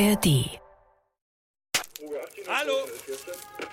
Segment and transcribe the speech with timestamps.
[0.00, 0.60] ARD.
[2.46, 2.74] Hallo,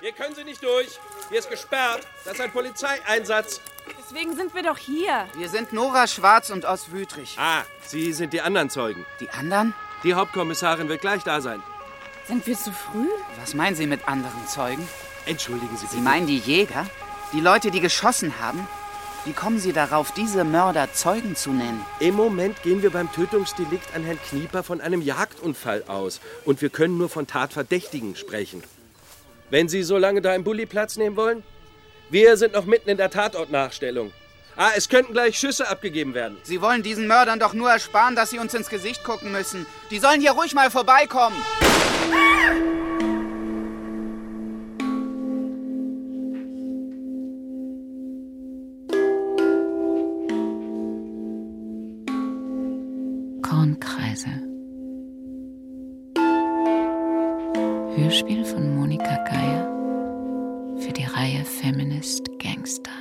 [0.00, 0.98] hier können Sie nicht durch.
[1.28, 2.00] Hier ist gesperrt.
[2.24, 3.60] Das ist ein Polizeieinsatz.
[4.00, 5.28] Deswegen sind wir doch hier.
[5.36, 7.36] Wir sind Nora Schwarz und aus Wütrich.
[7.38, 9.06] Ah, Sie sind die anderen Zeugen.
[9.20, 9.72] Die anderen?
[10.02, 11.62] Die Hauptkommissarin wird gleich da sein.
[12.26, 13.08] Sind wir zu früh?
[13.38, 14.88] Was meinen Sie mit anderen Zeugen?
[15.26, 15.94] Entschuldigen Sie bitte.
[15.94, 16.86] Sie meinen die Jäger?
[17.32, 18.66] Die Leute, die geschossen haben?
[19.26, 21.84] Wie kommen Sie darauf, diese Mörder Zeugen zu nennen?
[21.98, 26.20] Im Moment gehen wir beim Tötungsdelikt an Herrn Knieper von einem Jagdunfall aus.
[26.44, 28.62] Und wir können nur von Tatverdächtigen sprechen.
[29.50, 31.42] Wenn Sie so lange da im Bulli Platz nehmen wollen?
[32.08, 34.12] Wir sind noch mitten in der Tatortnachstellung.
[34.54, 36.36] Ah, es könnten gleich Schüsse abgegeben werden.
[36.44, 39.66] Sie wollen diesen Mördern doch nur ersparen, dass sie uns ins Gesicht gucken müssen.
[39.90, 41.36] Die sollen hier ruhig mal vorbeikommen.
[58.06, 59.66] Hörspiel von Monika Geier
[60.78, 62.95] für die Reihe Feminist Gangster.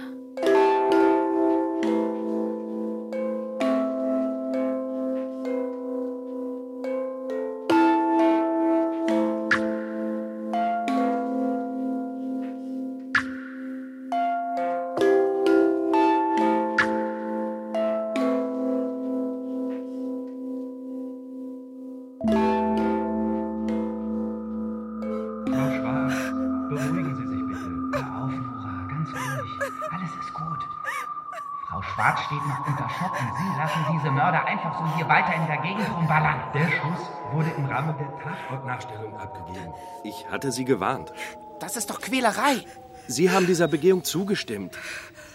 [32.68, 36.42] Und Sie lassen diese Mörder einfach so hier weiter in der Gegend rumballern.
[36.54, 39.74] Der Schuss wurde im Rahmen der Tatortnachstellung abgegeben.
[40.04, 41.14] Ich hatte Sie gewarnt.
[41.60, 42.66] Das ist doch Quälerei.
[43.08, 44.78] Sie haben dieser Begehung zugestimmt.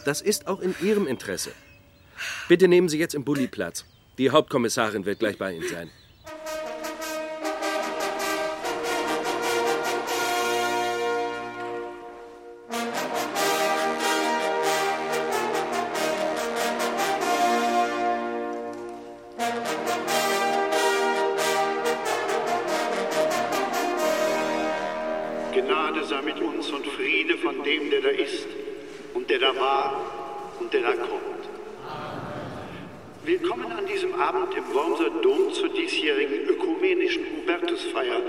[0.04, 1.52] Das ist auch in Ihrem Interesse.
[2.48, 3.84] Bitte nehmen Sie jetzt im Bulli Platz.
[4.18, 5.90] Die Hauptkommissarin wird gleich bei Ihnen sein.
[25.52, 28.46] Gnade sei mit uns und Friede von dem, der da ist
[29.14, 31.48] und der da war und der da kommt.
[33.24, 38.22] Willkommen an diesem Abend im Wormser Dom zur diesjährigen ökumenischen Hubertusfeier,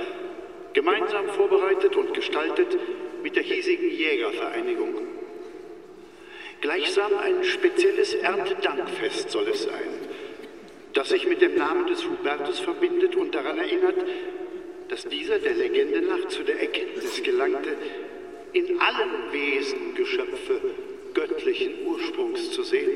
[0.74, 2.76] gemeinsam vorbereitet und gestaltet
[3.22, 4.96] mit der hiesigen Jägervereinigung.
[6.62, 9.94] Gleichsam ein spezielles Erntedankfest soll es sein,
[10.94, 13.96] das sich mit dem Namen des Hubertus verbindet und daran erinnert,
[14.92, 17.78] dass dieser der Legende nach zu der Erkenntnis gelangte,
[18.52, 20.60] in allen Wesen Geschöpfe
[21.14, 22.90] göttlichen Ursprungs zu sehen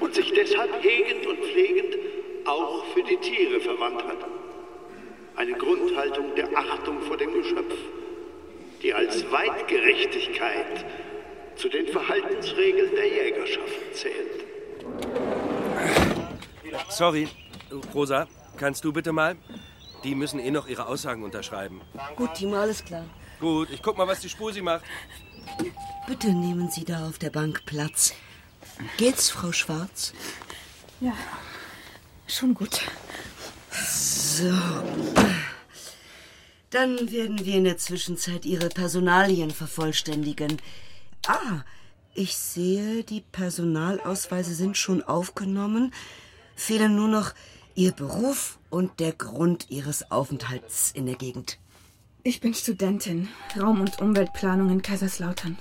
[0.00, 1.96] und sich deshalb hegend und pflegend
[2.46, 4.26] auch für die Tiere verwandt hat.
[5.36, 7.76] Eine Grundhaltung der Achtung vor dem Geschöpf,
[8.82, 10.84] die als Weitgerechtigkeit
[11.54, 14.44] zu den Verhaltensregeln der Jägerschaft zählt.
[16.88, 17.28] Sorry,
[17.94, 18.26] Rosa,
[18.58, 19.36] kannst du bitte mal?
[20.04, 21.80] Die müssen eh noch ihre Aussagen unterschreiben.
[22.14, 23.04] Gut, Timo, alles klar.
[23.40, 24.84] Gut, ich guck mal, was die Spusi macht.
[26.06, 28.14] Bitte nehmen Sie da auf der Bank Platz.
[28.98, 30.12] Geht's, Frau Schwarz?
[31.00, 31.14] Ja,
[32.26, 32.82] schon gut.
[33.70, 34.52] So.
[36.70, 40.60] Dann werden wir in der Zwischenzeit Ihre Personalien vervollständigen.
[41.26, 41.62] Ah,
[42.14, 45.94] ich sehe, die Personalausweise sind schon aufgenommen.
[46.56, 47.32] Fehlen nur noch
[47.76, 51.58] Ihr Beruf und der Grund Ihres Aufenthalts in der Gegend.
[52.22, 53.28] Ich bin Studentin,
[53.60, 55.58] Raum- und Umweltplanung in Kaiserslautern.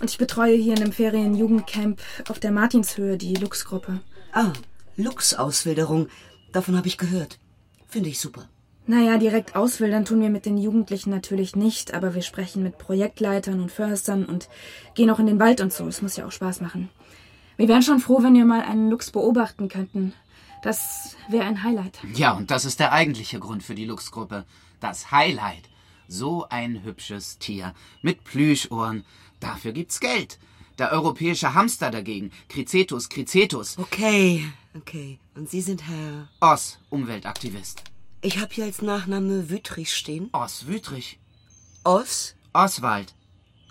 [0.00, 4.00] Und ich betreue hier in einem Ferienjugendcamp auf der Martinshöhe die Lux-Gruppe.
[4.32, 4.52] Ah,
[4.96, 6.08] Lux-Auswilderung.
[6.50, 7.38] Davon habe ich gehört.
[7.86, 8.48] Finde ich super.
[8.88, 13.60] Naja, direkt auswildern tun wir mit den Jugendlichen natürlich nicht, aber wir sprechen mit Projektleitern
[13.60, 14.48] und Förstern und
[14.96, 15.86] gehen auch in den Wald und so.
[15.86, 16.88] Es muss ja auch Spaß machen.
[17.56, 20.14] Wir wären schon froh, wenn wir mal einen Luchs beobachten könnten.
[20.62, 21.98] Das wäre ein Highlight.
[22.14, 24.44] Ja, und das ist der eigentliche Grund für die Lux-Gruppe.
[24.80, 25.68] Das Highlight.
[26.06, 27.74] So ein hübsches Tier.
[28.00, 29.04] Mit Plüschohren.
[29.40, 30.38] Dafür gibt's Geld.
[30.78, 32.30] Der europäische Hamster dagegen.
[32.48, 33.76] Cricetus, Cricetus.
[33.76, 34.44] Okay,
[34.74, 35.18] okay.
[35.34, 36.28] Und Sie sind Herr.
[36.40, 37.82] Oss, Umweltaktivist.
[38.20, 40.28] Ich habe hier als Nachname Wüttrich stehen.
[40.32, 41.18] Oss Wütrich.
[41.82, 42.36] Os?
[42.52, 43.14] Oswald.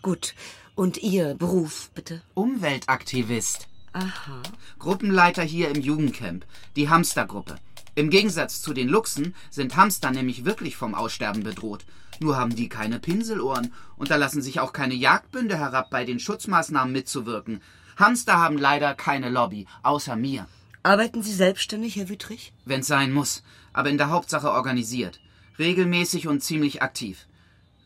[0.01, 0.35] Gut.
[0.75, 2.21] Und Ihr Beruf, bitte?
[2.33, 3.69] Umweltaktivist.
[3.93, 4.41] Aha.
[4.79, 6.45] Gruppenleiter hier im Jugendcamp.
[6.75, 7.55] Die Hamstergruppe.
[7.93, 11.85] Im Gegensatz zu den Luchsen sind Hamster nämlich wirklich vom Aussterben bedroht.
[12.21, 16.19] Nur haben die keine Pinselohren und da lassen sich auch keine Jagdbünde herab, bei den
[16.19, 17.61] Schutzmaßnahmen mitzuwirken.
[17.97, 20.47] Hamster haben leider keine Lobby, außer mir.
[20.83, 22.53] Arbeiten Sie selbstständig, Herr Wüttrich?
[22.65, 23.43] Wenn's sein muss,
[23.73, 25.19] aber in der Hauptsache organisiert.
[25.59, 27.27] Regelmäßig und ziemlich aktiv.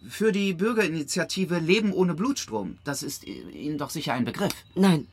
[0.07, 4.54] Für die Bürgerinitiative Leben ohne Blutstrom, das ist Ihnen doch sicher ein Begriff.
[4.75, 5.07] Nein.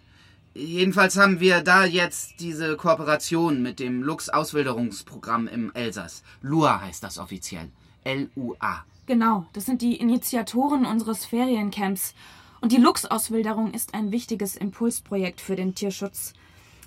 [0.55, 6.23] Jedenfalls haben wir da jetzt diese Kooperation mit dem Lux-Auswilderungsprogramm im Elsass.
[6.43, 7.71] LUA heißt das offiziell.
[8.05, 8.85] L-U-A.
[9.07, 12.15] Genau, das sind die Initiatoren unseres Feriencamps.
[12.61, 16.35] Und die Lux-Auswilderung ist ein wichtiges Impulsprojekt für den Tierschutz.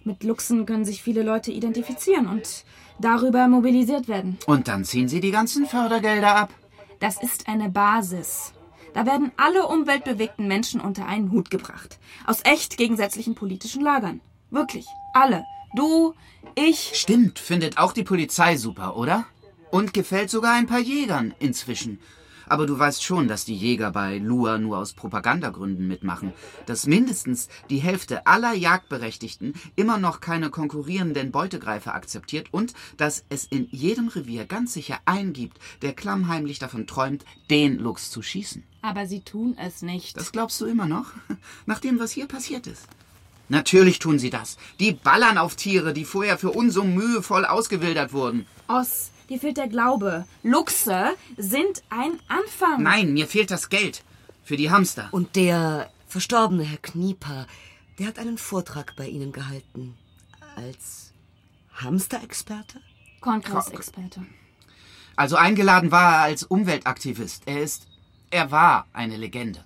[0.04, 2.64] Mit Luchsen können sich viele Leute identifizieren und
[3.00, 4.38] darüber mobilisiert werden.
[4.46, 6.54] Und dann ziehen Sie die ganzen Fördergelder ab.
[7.00, 8.54] Das ist eine Basis.
[8.96, 12.00] Da werden alle umweltbewegten Menschen unter einen Hut gebracht.
[12.26, 14.22] Aus echt gegensätzlichen politischen Lagern.
[14.52, 14.86] Wirklich.
[15.14, 15.44] Alle.
[15.76, 16.14] Du,
[16.56, 16.92] ich.
[16.94, 19.26] Stimmt, findet auch die Polizei super, oder?
[19.70, 22.00] Und gefällt sogar ein paar Jägern inzwischen.
[22.48, 26.34] Aber du weißt schon, dass die Jäger bei Lua nur aus Propagandagründen mitmachen.
[26.66, 33.46] Dass mindestens die Hälfte aller Jagdberechtigten immer noch keine konkurrierenden Beutegreifer akzeptiert und dass es
[33.46, 38.64] in jedem Revier ganz sicher einen gibt, der klammheimlich davon träumt, den Luchs zu schießen.
[38.82, 40.16] Aber sie tun es nicht.
[40.18, 41.12] Das glaubst du immer noch?
[41.66, 42.88] Nach dem, was hier passiert ist.
[43.48, 44.58] Natürlich tun sie das.
[44.80, 48.48] Die ballern auf Tiere, die vorher für uns so mühevoll ausgewildert wurden.
[48.68, 50.26] Oss, dir fehlt der Glaube.
[50.44, 52.84] Luchse sind ein Anfang.
[52.84, 54.04] Nein, mir fehlt das Geld.
[54.44, 55.10] Für die Hamster.
[55.12, 57.48] Und der verstorbene Herr Knieper,
[57.98, 59.96] der hat einen Vortrag bei Ihnen gehalten.
[60.56, 61.14] Als
[61.74, 62.80] Hamsterexperte?
[63.22, 64.26] Kornkreisexperte.
[65.16, 67.44] Also eingeladen war er als Umweltaktivist.
[67.48, 67.88] Er ist.
[68.30, 69.64] Er war eine Legende.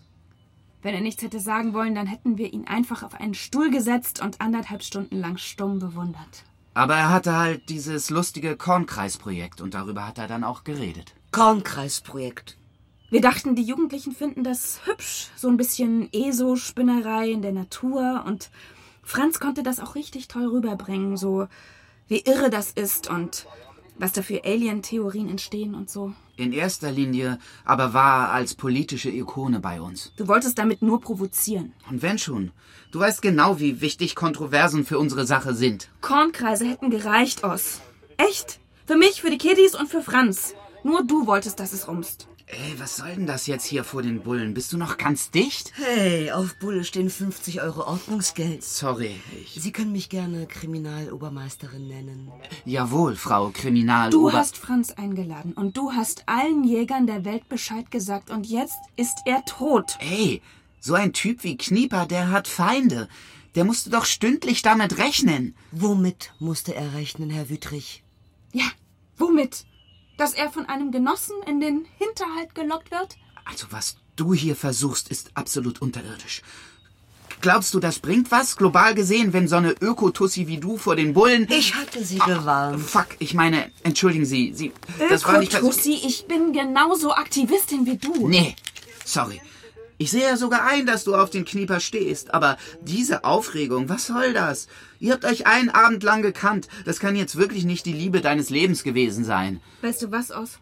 [0.82, 4.22] Wenn er nichts hätte sagen wollen, dann hätten wir ihn einfach auf einen Stuhl gesetzt
[4.22, 6.46] und anderthalb Stunden lang stumm bewundert.
[6.80, 11.14] Aber er hatte halt dieses lustige Kornkreisprojekt und darüber hat er dann auch geredet.
[11.34, 12.58] Kornkreisprojekt.
[13.10, 15.28] Wir dachten, die Jugendlichen finden das hübsch.
[15.36, 18.24] So ein bisschen ESO-Spinnerei in der Natur.
[18.26, 18.50] Und
[19.04, 21.18] Franz konnte das auch richtig toll rüberbringen.
[21.18, 21.50] So
[22.08, 23.46] wie irre das ist und
[24.00, 26.14] was da für Alien-Theorien entstehen und so.
[26.38, 30.14] In erster Linie aber war er als politische Ikone bei uns.
[30.16, 31.74] Du wolltest damit nur provozieren.
[31.90, 32.52] Und wenn schon.
[32.92, 35.90] Du weißt genau, wie wichtig Kontroversen für unsere Sache sind.
[36.02, 37.82] Kornkreise hätten gereicht, Oss.
[38.18, 38.60] Echt?
[38.88, 40.56] Für mich, für die Kiddies und für Franz.
[40.84, 42.29] Nur du wolltest, dass es rumst.
[42.52, 44.56] Ey, was soll denn das jetzt hier vor den Bullen?
[44.56, 45.72] Bist du noch ganz dicht?
[45.76, 48.64] Hey, auf Bulle stehen 50 Euro Ordnungsgeld.
[48.64, 49.62] Sorry, ich.
[49.62, 52.32] Sie können mich gerne Kriminalobermeisterin nennen.
[52.66, 54.10] Jawohl, Frau Kriminal.
[54.10, 58.80] Du hast Franz eingeladen und du hast allen Jägern der Welt Bescheid gesagt und jetzt
[58.96, 60.00] ist er tot.
[60.00, 60.42] Ey,
[60.80, 63.10] so ein Typ wie Knieper, der hat Feinde.
[63.54, 65.56] Der musste doch stündlich damit rechnen.
[65.72, 68.04] Womit musste er rechnen, Herr Wüttrich?
[68.54, 68.66] Ja,
[69.18, 69.66] womit?
[70.20, 73.16] Dass er von einem Genossen in den Hinterhalt gelockt wird?
[73.46, 76.42] Also was du hier versuchst, ist absolut unterirdisch.
[77.40, 81.14] Glaubst du, das bringt was, global gesehen, wenn so eine Ökotussi wie du vor den
[81.14, 81.48] Bullen...
[81.50, 82.82] Ich hatte sie gewarnt.
[82.82, 84.74] Fuck, ich meine, entschuldigen Sie, Sie...
[85.08, 85.54] Das war nicht...
[85.54, 88.28] Ökotussi, ich bin genauso Aktivistin wie du.
[88.28, 88.58] Nee,
[89.06, 89.40] sorry.
[90.02, 94.08] Ich sehe ja sogar ein, dass du auf den Knieper stehst, aber diese Aufregung, was
[94.08, 94.70] soll das?
[95.02, 96.70] Ihr habt euch einen Abend lang gekannt.
[96.86, 99.60] Das kann jetzt wirklich nicht die Liebe deines Lebens gewesen sein.
[99.82, 100.60] Weißt du was aus?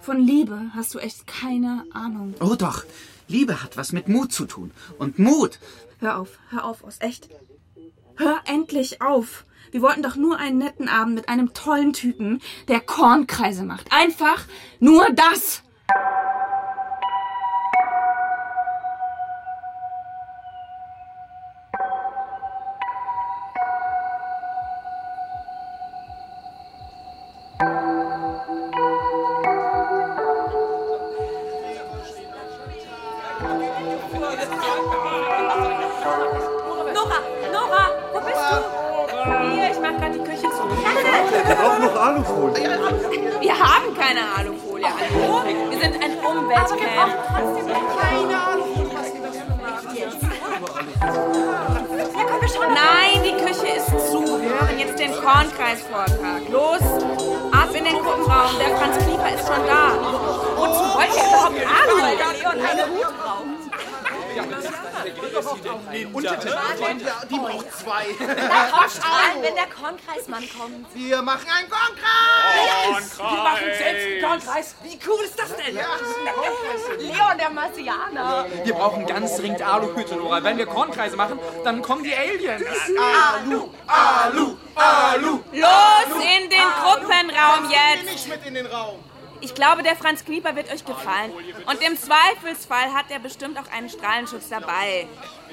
[0.00, 2.34] Von Liebe hast du echt keine Ahnung.
[2.40, 2.84] Oh doch,
[3.28, 4.70] Liebe hat was mit Mut zu tun.
[4.98, 5.58] Und Mut.
[6.00, 7.28] Hör auf, hör auf, aus echt.
[8.16, 9.44] Hör endlich auf.
[9.72, 13.92] Wir wollten doch nur einen netten Abend mit einem tollen Typen, der Kornkreise macht.
[13.92, 14.42] Einfach
[14.80, 15.62] nur das.
[54.98, 56.48] Den Kornkreisvortrag.
[56.50, 56.82] Los,
[57.52, 58.58] ab in den Gruppenraum.
[58.58, 59.94] Der Franz Knieper ist schon da.
[60.56, 61.68] Wozu wollt ihr überhaupt der
[62.32, 63.57] Leon einen Hut
[64.42, 65.64] braucht.
[67.30, 68.06] Die braucht zwei.
[68.18, 70.94] Na komm, strahlen, wenn der Kornkreismann kommt.
[70.94, 73.18] Wir machen einen Kornkreis.
[73.18, 74.74] Wir machen selbst einen Kornkreis.
[74.82, 75.74] Wie cool ist das denn?
[76.98, 78.46] Leon, der Marsianer.
[78.64, 80.42] Wir brauchen ganz dringend Aluhüte, Nora.
[80.42, 82.64] Wenn wir Kornkreise machen, dann kommen die Aliens.
[82.98, 85.40] Alu, Alu, Alu.
[85.52, 88.04] Los in den Gruppenraum Geh jetzt.
[88.12, 88.98] nicht mit in den Raum.
[89.40, 91.32] Ich glaube, der Franz Knieper wird euch gefallen.
[91.66, 95.06] Und im Zweifelsfall hat er bestimmt auch einen Strahlenschutz dabei.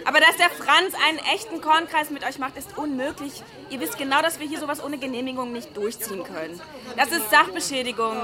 [0.06, 3.44] Aber dass der Franz einen echten Kornkreis mit euch macht, ist unmöglich.
[3.70, 6.60] Ihr wisst genau, dass wir hier sowas ohne Genehmigung nicht durchziehen können.
[6.96, 8.16] Das ist Sachbeschädigung.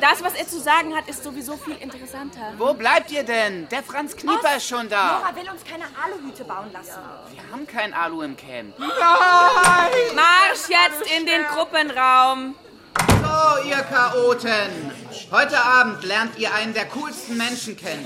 [0.00, 2.52] Das, was er zu sagen hat, ist sowieso viel interessanter.
[2.58, 3.68] Wo bleibt ihr denn?
[3.68, 5.20] Der Franz Knieper ist schon da.
[5.20, 7.00] Nora will uns keine Aluhüte bauen lassen.
[7.32, 8.78] Wir haben kein Alu im Camp.
[8.78, 12.54] Marsch jetzt in den Gruppenraum.
[13.30, 14.90] So, ihr Chaoten.
[15.30, 18.04] Heute Abend lernt ihr einen der coolsten Menschen kennen.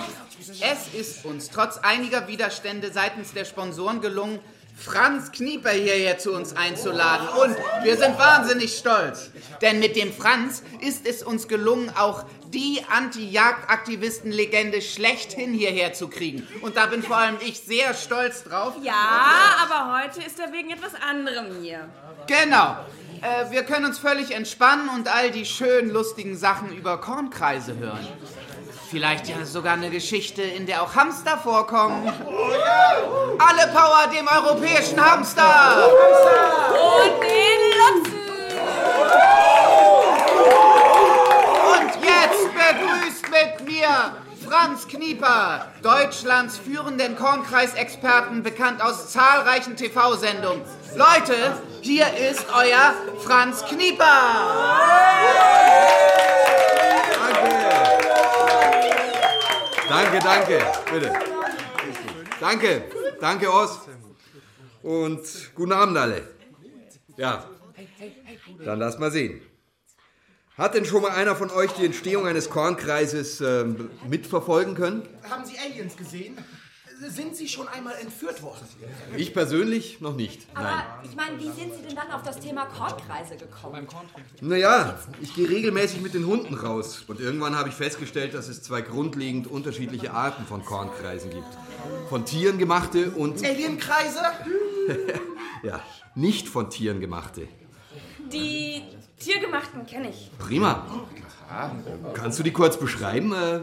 [0.61, 4.39] Es ist uns trotz einiger Widerstände seitens der Sponsoren gelungen,
[4.77, 7.27] Franz Knieper hierher zu uns einzuladen.
[7.29, 9.31] Und wir sind wahnsinnig stolz.
[9.63, 16.47] Denn mit dem Franz ist es uns gelungen, auch die Anti-Jagd-Aktivisten-Legende schlechthin hierher zu kriegen.
[16.61, 18.75] Und da bin vor allem ich sehr stolz drauf.
[18.83, 18.93] Ja,
[19.63, 21.89] aber heute ist er wegen etwas anderem hier.
[22.27, 22.77] Genau.
[23.25, 28.07] Äh, wir können uns völlig entspannen und all die schönen, lustigen Sachen über Kornkreise hören.
[28.91, 32.07] Vielleicht ja sogar eine Geschichte, in der auch Hamster vorkommen.
[32.07, 35.89] Alle Power dem europäischen Hamster!
[36.69, 38.21] Und den Lutzen!
[41.73, 43.89] Und jetzt begrüßt mit mir
[44.47, 50.63] Franz Knieper, Deutschlands führenden Kornkreisexperten, bekannt aus zahlreichen TV-Sendungen.
[50.97, 54.05] Leute, hier ist euer Franz Knieper!
[59.89, 61.13] Danke, danke, bitte.
[62.39, 62.85] Danke,
[63.21, 63.81] danke, Ost.
[64.83, 65.21] Und
[65.57, 66.29] guten Abend alle.
[67.17, 67.45] Ja,
[68.65, 69.41] dann lass mal sehen.
[70.57, 75.09] Hat denn schon mal einer von euch die Entstehung eines Kornkreises ähm, mitverfolgen können?
[75.29, 76.39] Haben Sie Aliens gesehen?
[77.01, 78.67] Sind Sie schon einmal entführt worden?
[79.17, 80.47] Ich persönlich noch nicht.
[80.55, 80.65] Nein.
[80.65, 83.87] Aber ich meine, wie sind Sie denn dann auf das Thema Kornkreise gekommen?
[84.41, 87.05] Naja, ich gehe regelmäßig mit den Hunden raus.
[87.07, 91.47] Und irgendwann habe ich festgestellt, dass es zwei grundlegend unterschiedliche Arten von Kornkreisen gibt.
[92.09, 93.45] Von Tieren gemachte und...
[93.45, 94.21] Alienkreise?
[95.63, 95.81] ja,
[96.15, 97.49] nicht von Tieren gemachte.
[98.33, 98.83] Die
[99.19, 100.31] tiergemachten kenne ich.
[100.39, 100.87] Prima.
[102.15, 103.33] Kannst du die kurz beschreiben?
[103.33, 103.61] Äh,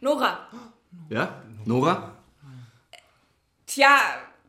[0.00, 0.48] Nora.
[1.08, 2.12] ja, Nora?
[3.66, 3.98] Tja,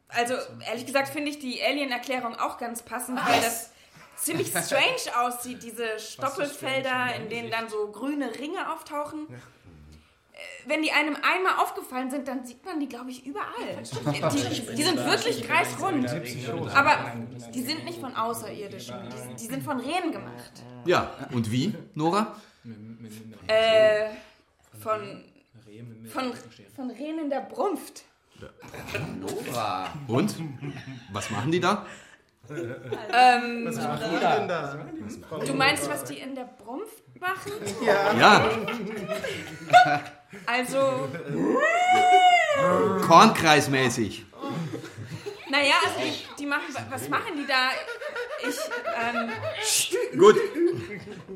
[0.09, 3.71] also ehrlich gesagt finde ich die Alien-Erklärung auch ganz passend, weil das
[4.15, 9.27] ziemlich strange aussieht, diese Stoppelfelder, in denen dann so grüne Ringe auftauchen.
[9.29, 13.81] Äh, Wenn die einem einmal aufgefallen sind, dann sieht man die, glaube ich, überall.
[13.83, 16.07] Die, die sind wirklich kreisrund.
[16.75, 17.13] Aber
[17.53, 18.95] die sind nicht von Außerirdischen.
[19.09, 20.51] Die, die sind von Rehen gemacht.
[20.85, 22.35] Ja, und wie, Nora?
[23.47, 24.09] Äh,
[24.79, 25.23] von,
[26.07, 26.33] von,
[26.75, 28.03] von Rehen in der Brunft.
[29.19, 29.87] Nora.
[30.07, 30.35] Und?
[31.11, 31.85] Was machen die da?
[32.49, 34.85] Ähm, Was machen die denn da?
[35.45, 37.51] Du meinst, was die in der Brunft machen?
[37.85, 38.49] Ja.
[40.45, 41.09] Also,
[43.07, 44.26] Kornkreismäßig.
[45.49, 47.69] Naja, also die, die machen, was machen die da?
[48.47, 48.57] Ich,
[49.01, 50.35] ähm, Gut.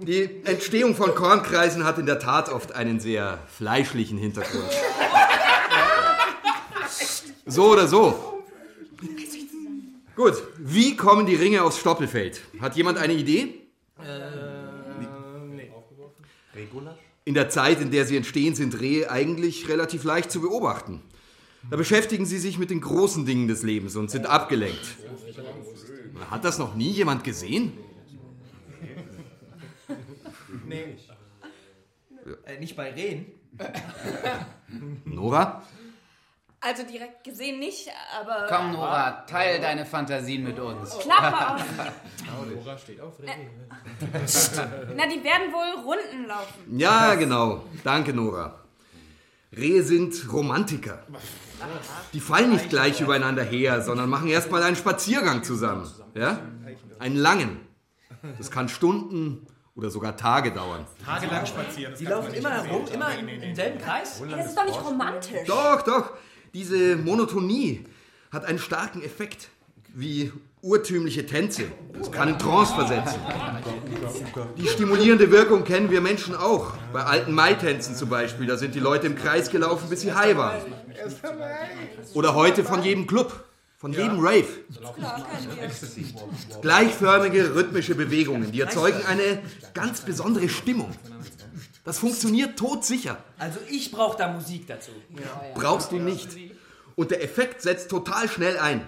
[0.01, 4.69] Die Entstehung von Kornkreisen hat in der Tat oft einen sehr fleischlichen Hintergrund.
[7.45, 8.43] So oder so.
[10.15, 12.41] Gut, wie kommen die Ringe aufs Stoppelfeld?
[12.59, 13.61] Hat jemand eine Idee?
[17.23, 21.01] In der Zeit, in der sie entstehen, sind Rehe eigentlich relativ leicht zu beobachten.
[21.69, 24.97] Da beschäftigen sie sich mit den großen Dingen des Lebens und sind abgelenkt.
[26.29, 27.77] Hat das noch nie jemand gesehen?
[30.65, 30.97] Nee.
[32.45, 33.25] Äh, nicht bei Rehen.
[35.05, 35.63] Nora?
[36.61, 37.89] also direkt gesehen nicht,
[38.19, 38.45] aber.
[38.47, 40.97] Komm, Nora, teil deine Fantasien mit uns.
[40.99, 41.65] Klappe auf.
[42.55, 46.77] Nora steht auf Na, die werden wohl Runden laufen.
[46.77, 47.65] Ja, genau.
[47.83, 48.60] Danke, Nora.
[49.55, 51.05] Rehe sind Romantiker.
[52.13, 55.89] Die fallen nicht gleich übereinander her, sondern machen erstmal einen Spaziergang zusammen.
[56.15, 56.39] Ja?
[56.99, 57.59] Einen langen.
[58.37, 60.85] Das kann Stunden oder sogar Tage dauern.
[61.03, 61.93] Tagelang spazieren.
[61.99, 64.21] Die laufen immer herum, immer im, im selben Kreis?
[64.29, 65.47] Das ist doch nicht romantisch.
[65.47, 66.13] Doch, doch.
[66.53, 67.85] Diese Monotonie
[68.31, 69.49] hat einen starken Effekt.
[69.93, 70.31] Wie
[70.61, 71.63] urtümliche Tänze.
[71.97, 73.19] Das kann in Trance versetzen.
[74.57, 76.73] Die stimulierende Wirkung kennen wir Menschen auch.
[76.93, 78.47] Bei alten Maitänzen zum Beispiel.
[78.47, 80.61] Da sind die Leute im Kreis gelaufen, bis sie high waren.
[82.13, 83.45] Oder heute von jedem Club.
[83.77, 84.45] Von jedem Rave.
[86.61, 89.39] Gleichförmige rhythmische Bewegungen, die erzeugen eine
[89.73, 90.91] ganz besondere Stimmung.
[91.83, 93.17] Das funktioniert todsicher.
[93.39, 94.91] Also ich brauche da Musik dazu.
[95.55, 96.29] Brauchst du nicht.
[96.95, 98.87] Und der Effekt setzt total schnell ein.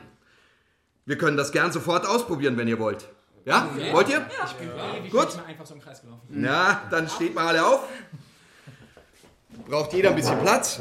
[1.05, 3.07] Wir können das gern sofort ausprobieren, wenn ihr wollt.
[3.45, 3.67] Ja?
[3.91, 4.25] Wollt ihr?
[4.45, 5.35] Ich bin ewig Gut.
[5.35, 6.21] mehr einfach so im Kreis gelaufen.
[6.29, 7.81] Na, dann steht mal alle auf.
[9.67, 10.79] Braucht jeder ein bisschen Platz.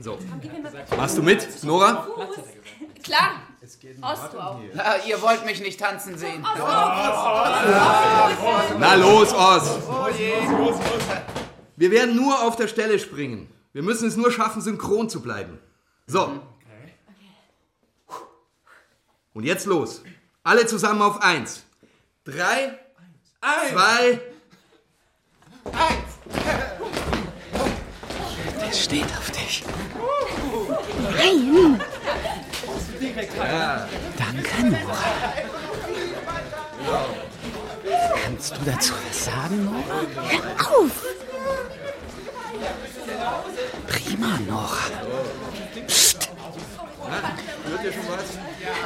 [0.00, 0.18] So.
[0.96, 2.06] Machst du mit, Nora?
[3.02, 3.40] Klar.
[4.02, 4.60] Ost, du auch.
[4.76, 6.44] Ah, ihr wollt mich nicht tanzen sehen.
[8.78, 9.78] Na los, Oz.
[11.76, 13.52] Wir werden nur auf der Stelle springen.
[13.72, 15.58] Wir müssen es nur schaffen, synchron zu bleiben.
[16.06, 16.40] So.
[19.36, 20.00] Und jetzt los.
[20.44, 21.64] Alle zusammen auf eins.
[22.24, 22.78] Drei,
[23.70, 24.18] zwei,
[28.62, 29.62] Der steht auf dich.
[31.18, 31.82] Nein!
[33.36, 33.86] Ja.
[34.16, 35.04] Danke, Nora.
[38.24, 40.00] Kannst du dazu was sagen, Nora?
[40.30, 41.04] Hör auf!
[43.86, 44.78] Prima, Nora.
[45.86, 46.26] Psst.
[46.26, 46.95] Hört ihr schon was?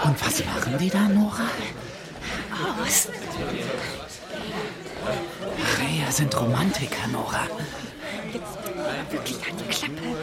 [0.04, 1.48] Und was machen die da, Nora?
[2.82, 3.08] Aus!
[5.78, 7.46] Rehe sind Romantiker, Nora.
[9.10, 10.16] Wirklich an die Klappe.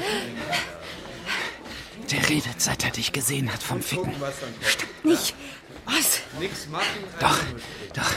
[2.12, 4.14] Der redet, seit er dich gesehen hat vom Ficken.
[5.04, 5.36] Nicht.
[5.86, 6.20] Was?
[6.40, 7.04] Nix machen.
[7.20, 7.40] Doch,
[7.94, 8.14] doch.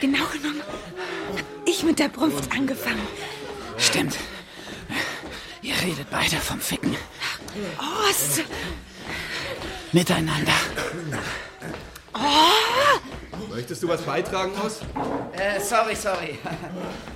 [0.00, 3.06] Genau genommen hab ich mit der Brunft angefangen.
[3.78, 4.16] Stimmt.
[5.62, 6.96] Ihr redet beide vom Ficken.
[7.78, 8.44] Ost!
[9.92, 10.52] Miteinander.
[12.14, 13.48] Oh!
[13.54, 14.80] Möchtest du was beitragen, Oz?
[15.32, 16.38] Äh, sorry, sorry.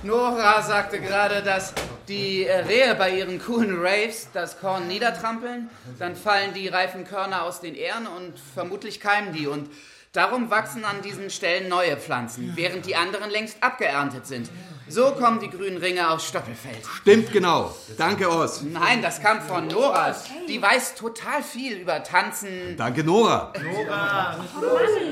[0.03, 1.73] Nora sagte gerade, dass
[2.07, 7.43] die äh, Rehe bei ihren coolen Raves das Korn niedertrampeln, dann fallen die reifen Körner
[7.43, 9.69] aus den Ähren und vermutlich keimen die und
[10.11, 14.49] darum wachsen an diesen Stellen neue Pflanzen, während die anderen längst abgeerntet sind.
[14.87, 16.83] So kommen die grünen Ringe aus Stoppelfeld.
[17.01, 17.75] Stimmt genau.
[17.97, 18.63] Danke, Oz.
[18.63, 20.15] Nein, das kam von Nora.
[20.47, 22.75] Die weiß total viel über Tanzen.
[22.75, 23.53] Danke, Nora.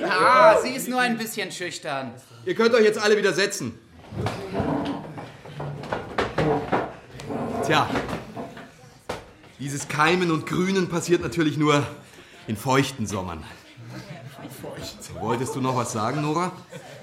[0.09, 2.11] Ah, sie ist nur ein bisschen schüchtern.
[2.45, 3.77] Ihr könnt euch jetzt alle wieder setzen.
[7.63, 7.87] Tja,
[9.59, 11.85] dieses Keimen und Grünen passiert natürlich nur
[12.47, 13.43] in feuchten Sommern.
[15.19, 16.51] Wolltest du noch was sagen, Nora?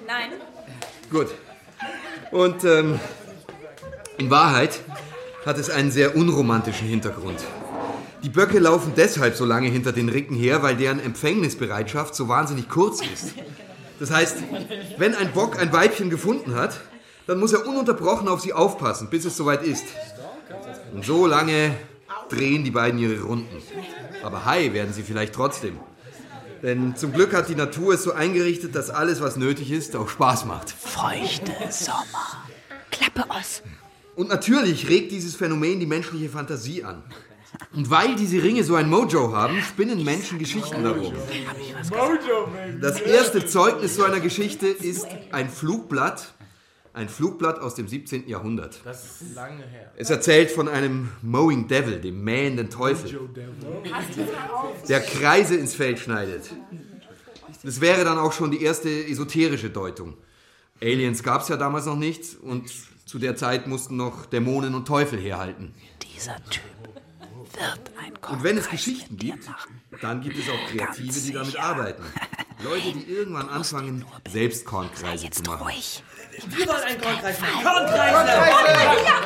[0.07, 0.31] Nein.
[1.11, 1.29] Gut.
[2.31, 2.99] Und ähm,
[4.19, 4.81] in Wahrheit
[5.47, 7.39] hat es einen sehr unromantischen Hintergrund.
[8.23, 12.69] Die Böcke laufen deshalb so lange hinter den Ricken her, weil deren Empfängnisbereitschaft so wahnsinnig
[12.69, 13.35] kurz ist.
[14.01, 14.39] Das heißt,
[14.97, 16.81] wenn ein Bock ein Weibchen gefunden hat,
[17.27, 19.85] dann muss er ununterbrochen auf sie aufpassen, bis es soweit ist.
[20.95, 21.75] Und so lange
[22.29, 23.63] drehen die beiden ihre Runden.
[24.23, 25.79] Aber high werden sie vielleicht trotzdem.
[26.65, 30.09] Denn zum Glück hat die Natur es so eingerichtet, dass alles, was nötig ist, auch
[30.09, 30.71] Spaß macht.
[30.71, 32.43] Feuchte Sommer.
[32.91, 33.63] Klappe aus.
[34.17, 37.03] Und natürlich regt dieses Phänomen die menschliche Fantasie an.
[37.75, 41.13] Und weil diese Ringe so ein Mojo haben, spinnen Menschen Geschichten darum.
[42.81, 46.33] Das erste Zeugnis so einer Geschichte ist ein Flugblatt.
[46.95, 48.29] Ein Flugblatt aus dem 17.
[48.29, 48.81] Jahrhundert.
[48.85, 49.93] Das ist lange her.
[49.97, 53.29] Es erzählt von einem Mowing Devil, dem mähenden Teufel,
[54.89, 56.51] der Kreise ins Feld schneidet.
[57.65, 60.15] Das wäre dann auch schon die erste esoterische Deutung.
[60.81, 62.71] Aliens gab es ja damals noch nicht und
[63.07, 65.75] zu der Zeit mussten noch Dämonen und Teufel herhalten.
[66.01, 66.63] Dieser Typ
[67.55, 69.49] wird ein Und wenn es Geschichten gibt,
[70.01, 72.05] dann gibt es auch Kreative, die damit arbeiten.
[72.63, 75.67] Leute, die irgendwann anfangen, selbst Kornkreise zu machen.
[76.47, 77.61] Wir wollen einen Kornkreis machen.
[77.65, 78.15] Nein,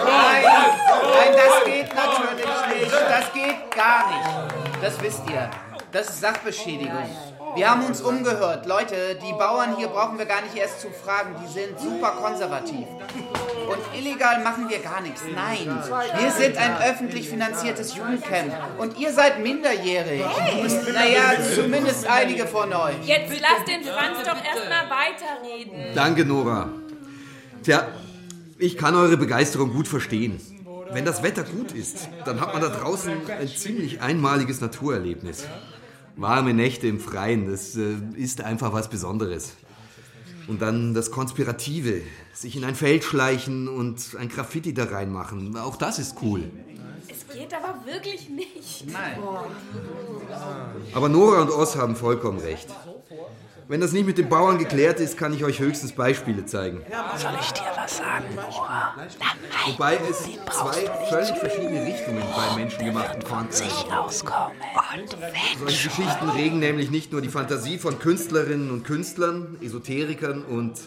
[0.05, 2.93] nein, das geht natürlich nicht.
[2.93, 4.83] Das geht gar nicht.
[4.83, 5.51] Das wisst ihr.
[5.91, 7.09] Das ist Sachbeschädigung.
[7.55, 8.67] Wir haben uns umgehört.
[8.67, 11.35] Leute, die Bauern hier brauchen wir gar nicht erst zu fragen.
[11.43, 12.87] Die sind super konservativ.
[13.69, 15.23] Und illegal machen wir gar nichts.
[15.35, 15.83] Nein,
[16.19, 18.53] wir sind ein öffentlich finanziertes Jugendcamp.
[18.79, 20.25] Und ihr seid minderjährig.
[20.93, 22.97] Naja, zumindest einige von euch.
[23.05, 25.95] Jetzt lass den Franz doch erstmal weiterreden.
[25.95, 26.69] Danke, Nora.
[27.69, 27.87] Tja,
[28.59, 30.41] ich kann eure Begeisterung gut verstehen.
[30.91, 35.45] Wenn das Wetter gut ist, dann hat man da draußen ein ziemlich einmaliges Naturerlebnis.
[36.17, 39.53] Warme Nächte im Freien, das äh, ist einfach was Besonderes.
[40.47, 42.01] Und dann das Konspirative,
[42.33, 46.45] sich in ein Feld schleichen und ein Graffiti da reinmachen, auch das ist cool.
[47.07, 48.87] Es geht aber wirklich nicht.
[48.91, 49.19] Nein.
[50.95, 52.69] Aber Nora und Oz haben vollkommen recht.
[53.69, 56.81] Wenn das nicht mit den Bauern geklärt ist, kann ich euch höchstens Beispiele zeigen.
[57.19, 58.95] Soll ich dir was sagen, Nora?
[59.67, 63.23] Wobei es zwei völlig verschiedene Richtungen bei menschengemachten
[63.93, 64.57] auskommen.
[64.97, 65.17] Und
[65.59, 70.81] Solche Geschichten regen nämlich nicht nur die Fantasie von Künstlerinnen und Künstlern, Esoterikern und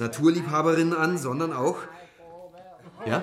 [0.00, 1.78] Naturliebhaberinnen an, sondern auch.
[3.06, 3.22] Ja?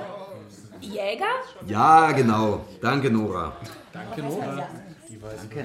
[0.79, 1.25] Jäger?
[1.67, 2.65] Ja, genau.
[2.81, 3.51] Danke, Nora.
[3.91, 4.65] Danke, Nora.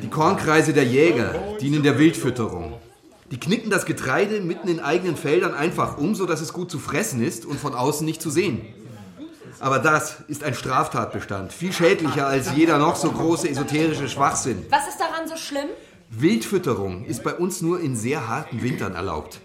[0.03, 2.81] Die Kornkreise der Jäger dienen der Wildfütterung.
[3.31, 7.23] Die knicken das Getreide mitten in eigenen Feldern einfach um, sodass es gut zu fressen
[7.23, 8.62] ist und von außen nicht zu sehen.
[9.61, 14.64] Aber das ist ein Straftatbestand, viel schädlicher als jeder noch so große esoterische Schwachsinn.
[14.71, 15.69] Was ist daran so schlimm?
[16.11, 19.41] Wildfütterung ist bei uns nur in sehr harten Wintern erlaubt.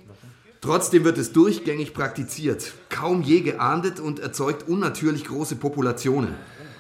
[0.61, 6.35] Trotzdem wird es durchgängig praktiziert, kaum je geahndet und erzeugt unnatürlich große Populationen,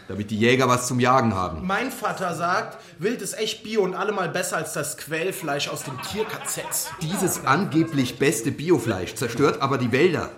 [0.07, 1.65] damit die Jäger was zum Jagen haben.
[1.65, 5.99] Mein Vater sagt, Wild ist echt bio und allemal besser als das Quellfleisch aus den
[6.11, 6.89] Tierkazets.
[7.01, 10.29] Dieses angeblich beste Biofleisch zerstört aber die Wälder.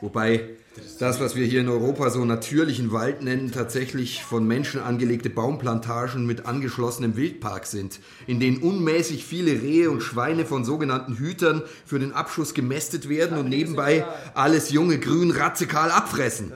[0.00, 0.50] Wobei
[0.98, 6.26] das, was wir hier in Europa so natürlichen Wald nennen, tatsächlich von Menschen angelegte Baumplantagen
[6.26, 11.98] mit angeschlossenem Wildpark sind, in denen unmäßig viele Rehe und Schweine von sogenannten Hütern für
[11.98, 14.04] den Abschuss gemästet werden und nebenbei
[14.34, 16.52] alles junge Grün radikal abfressen.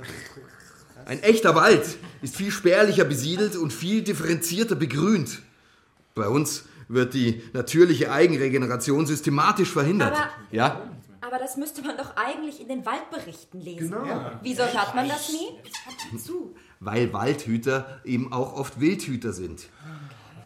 [1.05, 5.43] Ein echter Wald ist viel spärlicher besiedelt und viel differenzierter begrünt.
[6.15, 10.13] Bei uns wird die natürliche Eigenregeneration systematisch verhindert.
[10.13, 10.89] Aber- ja?
[11.21, 13.91] Aber das müsste man doch eigentlich in den Waldberichten lesen.
[13.91, 14.05] Genau.
[14.05, 14.41] Ja.
[14.43, 16.19] Wieso hört man das nie?
[16.19, 16.55] Zu.
[16.81, 19.69] Weil Waldhüter eben auch oft Wildhüter sind.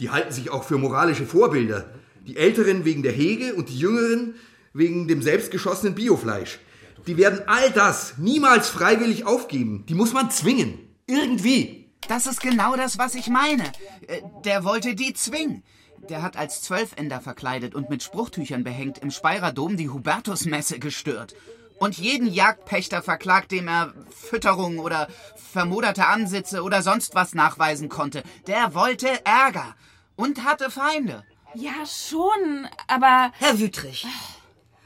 [0.01, 1.89] Die halten sich auch für moralische Vorbilder.
[2.27, 4.35] Die Älteren wegen der Hege und die Jüngeren
[4.75, 6.59] wegen dem selbstgeschossenen Biofleisch.
[7.07, 9.85] Die werden all das niemals freiwillig aufgeben.
[9.89, 10.79] Die muss man zwingen.
[11.07, 11.89] Irgendwie.
[12.09, 13.65] Das ist genau das, was ich meine.
[14.07, 15.63] Äh, Der wollte die zwingen.
[16.09, 21.35] Der hat als Zwölfender verkleidet und mit Spruchtüchern behängt im Speyerer Dom die Hubertusmesse gestört.
[21.79, 28.23] Und jeden Jagdpächter verklagt, dem er Fütterung oder vermoderte Ansitze oder sonst was nachweisen konnte.
[28.47, 29.75] Der wollte Ärger
[30.17, 31.25] und hatte Feinde.
[31.55, 33.33] Ja, schon, aber.
[33.39, 34.07] Herr Wüttrich,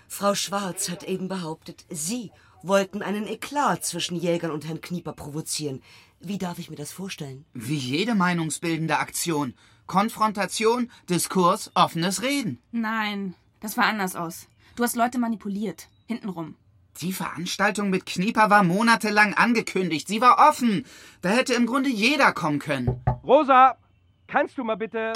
[0.08, 5.82] Frau Schwarz hat eben behauptet, Sie wollten einen Eklat zwischen Jägern und Herrn Knieper provozieren.
[6.22, 7.46] Wie darf ich mir das vorstellen?
[7.54, 9.54] Wie jede meinungsbildende Aktion.
[9.86, 12.58] Konfrontation, Diskurs, offenes Reden.
[12.72, 14.46] Nein, das war anders aus.
[14.76, 15.88] Du hast Leute manipuliert.
[16.06, 16.56] Hintenrum.
[17.00, 20.08] Die Veranstaltung mit Knieper war monatelang angekündigt.
[20.08, 20.84] Sie war offen.
[21.22, 23.02] Da hätte im Grunde jeder kommen können.
[23.24, 23.78] Rosa,
[24.26, 25.14] kannst du mal bitte.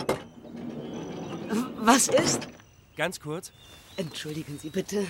[1.76, 2.48] Was ist?
[2.96, 3.52] Ganz kurz.
[3.98, 5.06] Entschuldigen Sie bitte.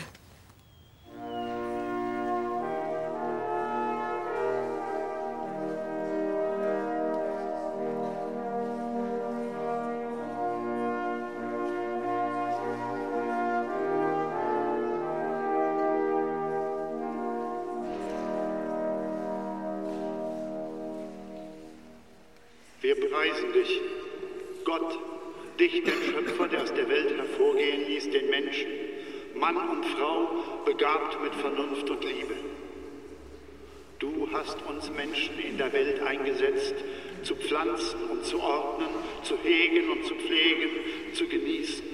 [36.18, 36.74] Eingesetzt,
[37.22, 38.88] zu pflanzen und zu ordnen,
[39.22, 41.84] zu hegen und zu pflegen, zu genießen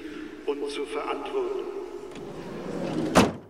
[0.46, 1.66] und zu verantworten.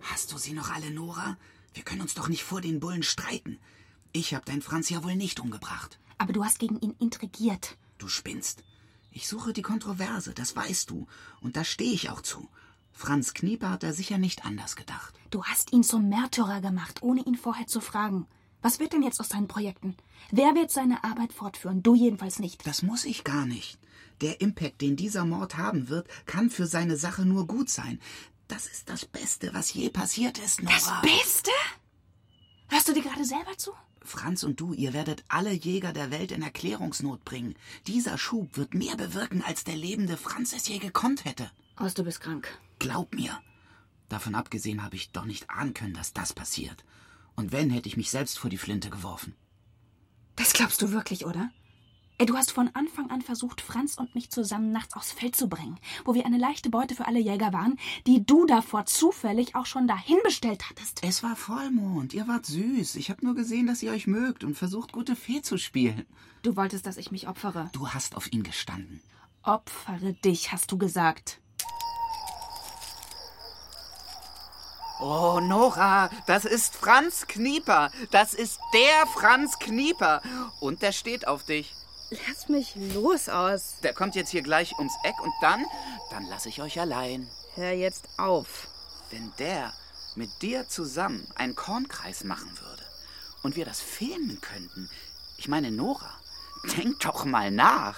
[0.01, 1.37] Hast du sie noch alle, Nora?
[1.73, 3.59] Wir können uns doch nicht vor den Bullen streiten.
[4.11, 5.99] Ich hab dein Franz ja wohl nicht umgebracht.
[6.17, 7.77] Aber du hast gegen ihn intrigiert.
[7.97, 8.63] Du spinnst.
[9.11, 11.07] Ich suche die Kontroverse, das weißt du.
[11.41, 12.49] Und da stehe ich auch zu.
[12.93, 15.15] Franz Knieper hat da sicher nicht anders gedacht.
[15.31, 18.27] Du hast ihn zum Märtyrer gemacht, ohne ihn vorher zu fragen.
[18.61, 19.95] Was wird denn jetzt aus seinen Projekten?
[20.29, 21.81] Wer wird seine Arbeit fortführen?
[21.81, 22.65] Du jedenfalls nicht.
[22.67, 23.79] Das muss ich gar nicht.
[24.21, 27.99] Der Impact, den dieser Mord haben wird, kann für seine Sache nur gut sein.
[28.47, 30.75] Das ist das Beste, was je passiert ist, Nora.
[30.75, 31.51] Das Beste?
[32.67, 33.71] Hörst du dir gerade selber zu?
[34.03, 37.55] Franz und du, ihr werdet alle Jäger der Welt in Erklärungsnot bringen.
[37.87, 41.49] Dieser Schub wird mehr bewirken, als der lebende Franz es je gekonnt hätte.
[41.75, 42.47] Aus, du bist krank.
[42.79, 43.39] Glaub mir.
[44.09, 46.83] Davon abgesehen habe ich doch nicht ahnen können, dass das passiert.
[47.35, 49.35] Und wenn, hätte ich mich selbst vor die Flinte geworfen.
[50.35, 51.49] Das glaubst du wirklich, oder?
[52.21, 55.49] Ey, du hast von Anfang an versucht, Franz und mich zusammen nachts aufs Feld zu
[55.49, 59.65] bringen, wo wir eine leichte Beute für alle Jäger waren, die du davor zufällig auch
[59.65, 60.99] schon dahin bestellt hattest.
[61.03, 62.95] Es war Vollmond, ihr wart süß.
[62.97, 66.05] Ich habe nur gesehen, dass ihr euch mögt und versucht, gute Fee zu spielen.
[66.43, 67.71] Du wolltest, dass ich mich opfere.
[67.73, 69.01] Du hast auf ihn gestanden.
[69.41, 71.41] Opfere dich, hast du gesagt.
[75.03, 77.89] Oh, Nora, das ist Franz Knieper.
[78.11, 80.21] Das ist der Franz Knieper.
[80.59, 81.73] Und der steht auf dich.
[82.27, 83.77] Lass mich los aus.
[83.81, 85.65] Der kommt jetzt hier gleich ums Eck und dann,
[86.11, 87.27] dann lasse ich euch allein.
[87.55, 88.67] Hör jetzt auf.
[89.09, 89.73] Wenn der
[90.13, 92.83] mit dir zusammen einen Kornkreis machen würde
[93.41, 94.87] und wir das filmen könnten,
[95.37, 96.11] ich meine, Nora,
[96.77, 97.97] denk doch mal nach.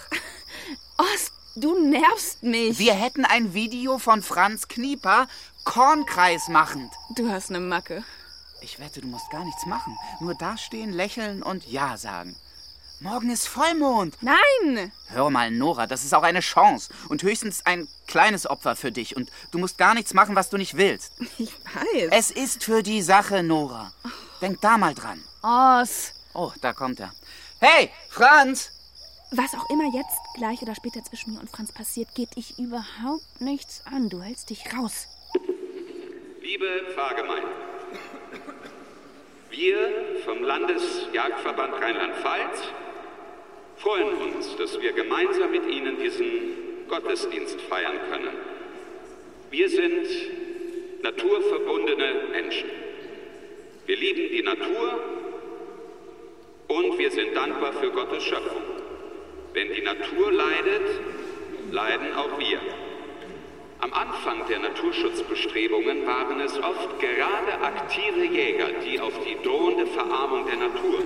[0.97, 2.79] Ost, du nervst mich.
[2.79, 5.27] Wir hätten ein Video von Franz Knieper
[5.63, 6.91] Kornkreis machend.
[7.15, 8.03] Du hast eine Macke.
[8.61, 9.97] Ich wette, du musst gar nichts machen.
[10.19, 12.35] Nur dastehen, lächeln und Ja sagen.
[12.99, 14.15] Morgen ist Vollmond.
[14.21, 14.91] Nein!
[15.07, 19.17] Hör mal, Nora, das ist auch eine Chance und höchstens ein kleines Opfer für dich.
[19.17, 21.11] Und du musst gar nichts machen, was du nicht willst.
[21.37, 22.09] Ich weiß.
[22.11, 23.91] Es ist für die Sache, Nora.
[24.41, 25.21] Denk da mal dran.
[25.41, 26.13] Oz.
[26.33, 27.11] Oh, da kommt er.
[27.59, 28.71] Hey, Franz!
[29.35, 33.41] Was auch immer jetzt, gleich oder später zwischen mir und Franz passiert, geht dich überhaupt
[33.41, 34.07] nichts an.
[34.07, 35.07] Du hältst dich raus.
[36.39, 37.47] Liebe Pfarrgemeinde,
[39.49, 42.61] wir vom Landesjagdverband Rheinland-Pfalz
[43.77, 48.35] freuen uns, dass wir gemeinsam mit Ihnen diesen Gottesdienst feiern können.
[49.49, 50.05] Wir sind
[51.01, 52.69] naturverbundene Menschen.
[53.87, 54.99] Wir lieben die Natur
[56.67, 58.82] und wir sind dankbar für Gottes Schöpfung.
[59.53, 60.81] Wenn die Natur leidet,
[61.69, 62.59] leiden auch wir.
[63.79, 70.47] Am Anfang der Naturschutzbestrebungen waren es oft gerade aktive Jäger, die auf die drohende Verarmung
[70.47, 71.03] der Natur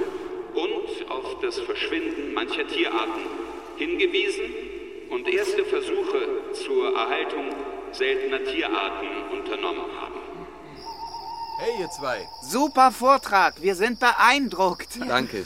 [0.54, 3.24] und auf das Verschwinden mancher Tierarten
[3.76, 4.46] hingewiesen
[5.10, 7.50] und erste Versuche zur Erhaltung
[7.92, 10.22] seltener Tierarten unternommen haben.
[11.60, 12.26] Hey, ihr zwei.
[12.44, 13.62] Super Vortrag.
[13.62, 15.00] Wir sind beeindruckt.
[15.06, 15.46] Danke.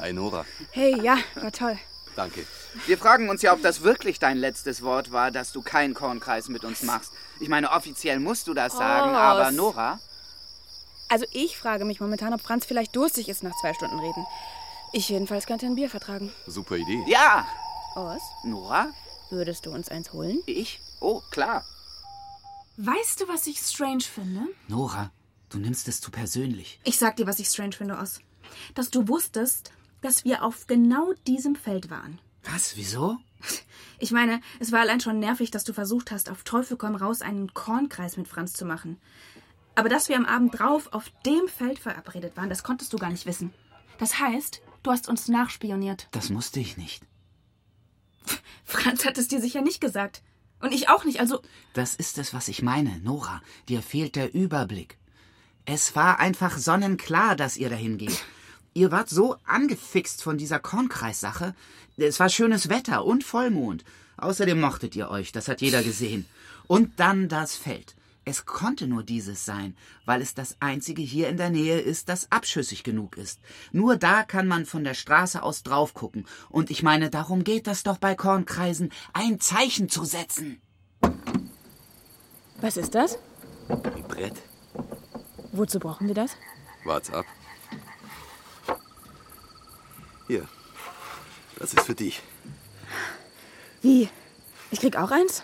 [0.00, 0.44] Hi, Nora.
[0.72, 1.78] Hey, ja, war toll.
[2.16, 2.46] Danke.
[2.86, 6.48] Wir fragen uns ja, ob das wirklich dein letztes Wort war, dass du keinen Kornkreis
[6.48, 7.12] mit uns machst.
[7.40, 9.16] Ich meine, offiziell musst du das sagen, Oz.
[9.16, 9.98] aber Nora?
[11.08, 14.26] Also ich frage mich momentan, ob Franz vielleicht durstig ist nach zwei Stunden Reden.
[14.92, 16.32] Ich jedenfalls könnte ein Bier vertragen.
[16.46, 17.02] Super Idee.
[17.06, 17.46] Ja!
[17.94, 18.88] Oz, Nora?
[19.32, 20.40] würdest du uns eins holen?
[20.46, 20.80] Ich?
[21.00, 21.64] Oh, klar.
[22.76, 24.42] Weißt du, was ich strange finde?
[24.68, 25.10] Nora,
[25.48, 26.80] du nimmst es zu persönlich.
[26.84, 28.20] Ich sag dir, was ich strange finde, Oz.
[28.74, 32.18] Dass du wusstest, dass wir auf genau diesem Feld waren.
[32.44, 32.76] Was?
[32.76, 33.18] Wieso?
[33.98, 37.22] Ich meine, es war allein schon nervig, dass du versucht hast, auf Teufel komm raus
[37.22, 38.98] einen Kornkreis mit Franz zu machen.
[39.74, 43.10] Aber dass wir am Abend drauf auf dem Feld verabredet waren, das konntest du gar
[43.10, 43.54] nicht wissen.
[43.98, 46.08] Das heißt, du hast uns nachspioniert.
[46.10, 47.04] Das musste ich nicht.
[48.64, 50.22] Franz hat es dir sicher nicht gesagt.
[50.60, 51.42] Und ich auch nicht, also.
[51.72, 53.42] Das ist es, was ich meine, Nora.
[53.68, 54.98] Dir fehlt der Überblick.
[55.64, 58.24] Es war einfach sonnenklar, dass ihr dahin geht.
[58.74, 61.54] Ihr wart so angefixt von dieser Kornkreissache.
[61.96, 63.84] Es war schönes Wetter und Vollmond.
[64.16, 66.26] Außerdem mochtet ihr euch, das hat jeder gesehen.
[66.66, 67.94] Und dann das Feld.
[68.24, 72.30] Es konnte nur dieses sein, weil es das einzige hier in der Nähe ist, das
[72.30, 73.40] abschüssig genug ist.
[73.72, 76.26] Nur da kann man von der Straße aus drauf gucken.
[76.48, 80.62] Und ich meine, darum geht das doch bei Kornkreisen, ein Zeichen zu setzen.
[82.60, 83.18] Was ist das?
[83.68, 84.40] Ein Brett.
[85.50, 86.36] Wozu brauchen wir das?
[86.84, 87.26] Wart's ab.
[90.32, 90.48] Hier.
[91.58, 92.22] Das ist für dich.
[93.82, 94.08] Wie?
[94.70, 95.42] Ich krieg auch eins?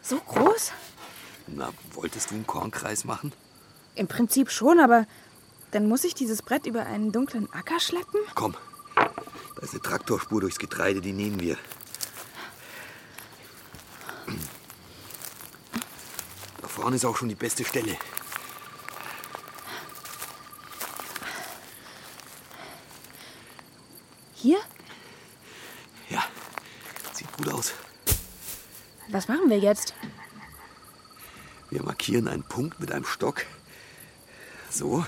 [0.00, 0.70] So groß?
[1.48, 3.32] Na, wolltest du einen Kornkreis machen?
[3.96, 5.08] Im Prinzip schon, aber
[5.72, 8.20] dann muss ich dieses Brett über einen dunklen Acker schleppen?
[8.36, 8.54] Komm.
[8.94, 11.58] Da ist eine Traktorspur durchs Getreide, die nehmen wir.
[16.60, 17.96] Da vorne ist auch schon die beste Stelle.
[24.42, 24.58] Hier?
[26.10, 26.24] Ja,
[27.12, 27.74] sieht gut aus.
[29.22, 29.94] Was machen wir jetzt?
[31.70, 33.46] Wir markieren einen Punkt mit einem Stock.
[34.68, 35.06] So.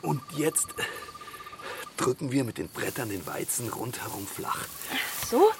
[0.00, 0.68] Und jetzt
[1.98, 4.64] drücken wir mit den Brettern den Weizen rundherum flach.
[5.30, 5.52] So?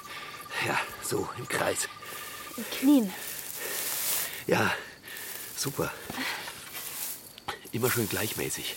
[0.65, 1.87] Ja, so im Kreis.
[2.57, 3.13] Mit Knien.
[4.47, 4.73] Ja,
[5.55, 5.93] super.
[7.71, 8.75] Immer schön gleichmäßig.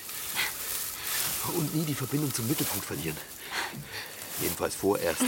[1.55, 3.17] Und nie die Verbindung zum Mittelpunkt verlieren.
[4.41, 5.23] Jedenfalls vorerst.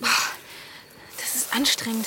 [0.00, 2.06] Das ist anstrengend.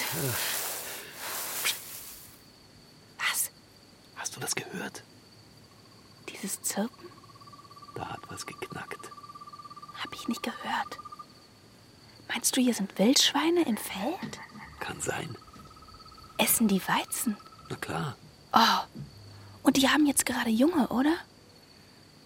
[3.18, 3.50] Was?
[4.16, 5.04] Hast du das gehört?
[6.30, 7.10] Dieses Zirpen
[7.96, 9.10] Da hat was geknackt.
[10.04, 10.98] habe ich nicht gehört.
[12.28, 14.40] Meinst du, hier sind Wildschweine im Feld?
[14.80, 15.36] Kann sein.
[16.38, 17.38] Essen die Weizen?
[17.70, 18.16] Na klar,
[18.54, 18.80] Oh.
[19.64, 21.14] Und die haben jetzt gerade Junge, oder?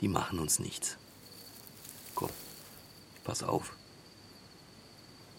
[0.01, 0.97] die machen uns nichts.
[3.23, 3.73] Pass auf.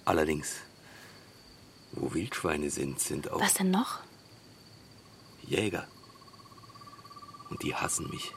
[0.04, 0.56] Allerdings,
[1.92, 4.00] wo Wildschweine sind, sind auch Was denn noch?
[5.42, 5.86] Jäger.
[7.50, 8.32] Und die hassen mich.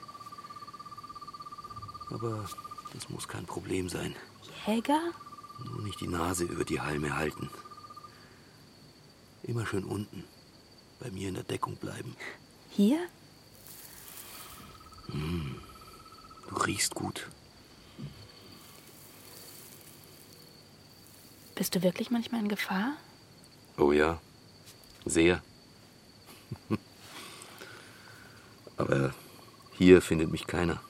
[2.11, 2.47] Aber
[2.93, 4.15] das muss kein Problem sein.
[4.65, 5.01] Jäger?
[5.63, 7.49] Nur nicht die Nase über die Halme halten.
[9.43, 10.23] Immer schön unten.
[10.99, 12.15] Bei mir in der Deckung bleiben.
[12.69, 13.07] Hier?
[15.07, 15.55] Hm,
[16.49, 17.29] du riechst gut.
[21.55, 22.93] Bist du wirklich manchmal in Gefahr?
[23.77, 24.19] Oh ja,
[25.05, 25.41] sehr.
[28.77, 29.13] Aber
[29.77, 30.81] Hier findet mich keiner.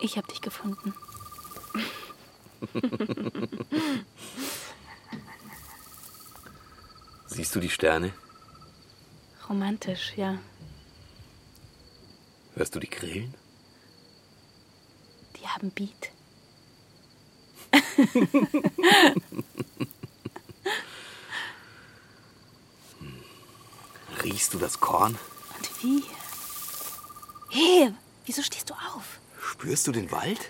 [0.00, 0.92] Ich habe dich gefunden.
[7.26, 8.12] Siehst du die Sterne?
[9.48, 10.38] Romantisch, ja.
[12.54, 13.32] Hörst du die Grillen?
[15.36, 16.10] Die haben Beat.
[24.22, 25.18] Riechst du das Korn?
[25.56, 26.04] Und wie?
[27.50, 27.92] Hey,
[28.26, 29.20] wieso stehst du auf?
[29.40, 30.40] Spürst du den Wald?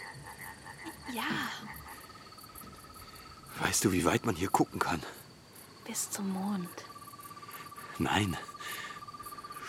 [1.13, 1.23] Ja,
[3.61, 5.03] Weißt du, wie weit man hier gucken kann?
[5.85, 6.69] bis zum Mond.
[7.99, 8.37] Nein.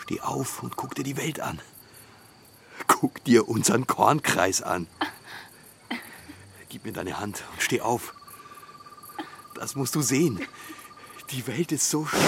[0.02, 1.60] Steh auf und guck dir die Welt an.
[2.86, 4.86] Guck dir unseren Kornkreis an.
[6.82, 8.14] Gib mir deine Hand und steh auf.
[9.54, 10.40] Das musst du sehen.
[11.28, 12.20] Die Welt ist so schön.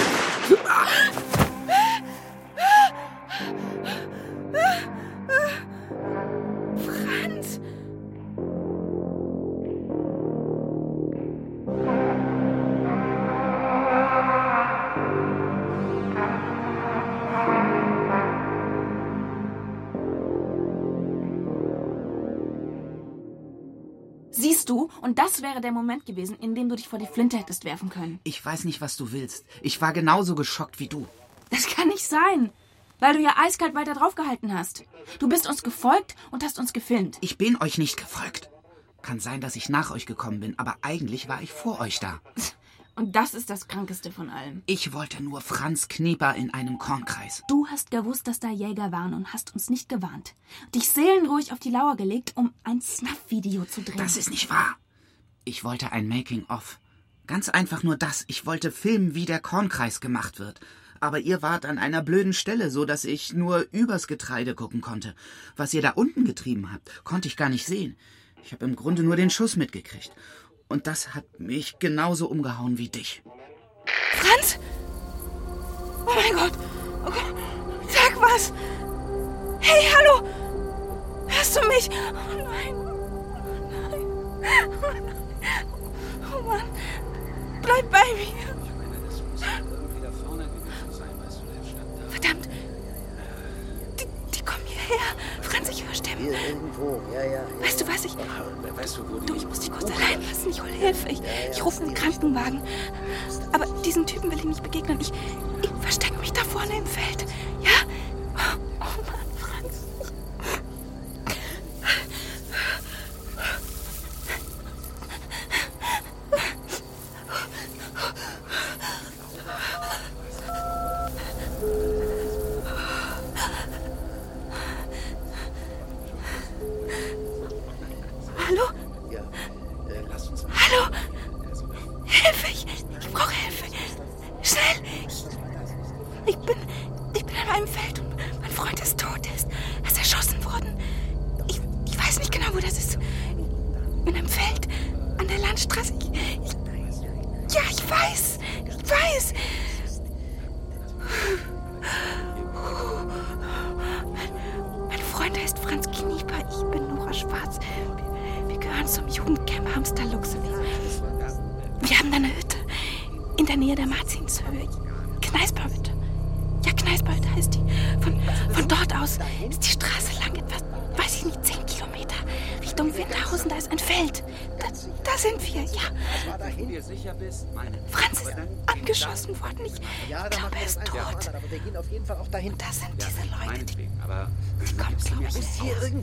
[25.53, 28.19] Wäre der Moment gewesen, in dem du dich vor die Flinte hättest werfen können.
[28.23, 29.45] Ich weiß nicht, was du willst.
[29.61, 31.05] Ich war genauso geschockt wie du.
[31.51, 32.49] Das kann nicht sein,
[32.99, 34.83] weil du ja eiskalt weiter draufgehalten hast.
[35.19, 37.19] Du bist uns gefolgt und hast uns gefilmt.
[37.21, 38.49] Ich bin euch nicht gefolgt.
[39.03, 42.19] Kann sein, dass ich nach euch gekommen bin, aber eigentlich war ich vor euch da.
[42.95, 44.61] Und das ist das Krankeste von allem.
[44.67, 47.41] Ich wollte nur Franz Knieper in einem Kornkreis.
[47.47, 50.35] Du hast gewusst, dass da Jäger waren und hast uns nicht gewarnt.
[50.75, 53.97] Dich seelenruhig auf die Lauer gelegt, um ein Snuff-Video zu drehen.
[53.97, 54.77] Das ist nicht wahr.
[55.45, 56.79] Ich wollte ein Making-of.
[57.27, 58.23] Ganz einfach nur das.
[58.27, 60.59] Ich wollte filmen, wie der Kornkreis gemacht wird.
[61.01, 65.15] Aber ihr wart an einer blöden Stelle, so dass ich nur übers Getreide gucken konnte.
[65.57, 67.97] Was ihr da unten getrieben habt, konnte ich gar nicht sehen.
[68.45, 70.11] Ich habe im Grunde nur den Schuss mitgekriegt.
[70.69, 73.21] Und das hat mich genauso umgehauen wie dich.
[74.13, 74.59] Franz!
[76.05, 76.53] Oh mein Gott!
[77.05, 77.35] Oh Gott.
[77.89, 78.53] Sag was!
[79.59, 80.25] Hey, hallo!
[81.27, 81.89] Hörst du mich?
[81.91, 82.75] Oh nein!
[82.75, 84.69] Oh nein!
[84.69, 85.22] Oh nein!
[86.35, 86.63] Oh Mann!
[87.61, 88.53] Bleib bei mir!
[92.09, 92.49] Verdammt!
[93.99, 95.01] Die, die kommen hierher!
[95.41, 96.27] Franz, ich höre Stimmen.
[96.27, 97.41] Irgendwo, ja, ja.
[97.61, 98.05] Weißt du was?
[98.05, 98.15] Ich,
[98.75, 100.49] Weißt du, wo du, ich muss dich kurz allein lassen.
[100.49, 101.09] Ich hole Hilfe.
[101.09, 102.61] Ich, ich rufe einen Krankenwagen.
[103.51, 104.99] Aber diesen Typen will ich nicht begegnen.
[104.99, 105.11] Ich,
[105.61, 107.25] ich verstecke mich da vorne im Feld.
[107.61, 107.71] Ja?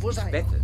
[0.01, 0.33] Muss hier irgendwo sein.
[0.33, 0.60] Wette.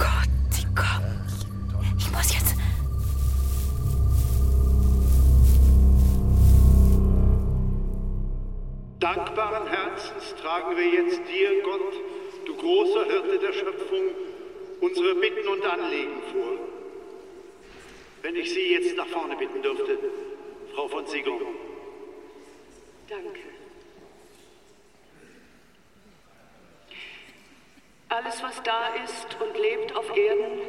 [28.17, 30.61] Alles, was da ist und lebt auf Erden,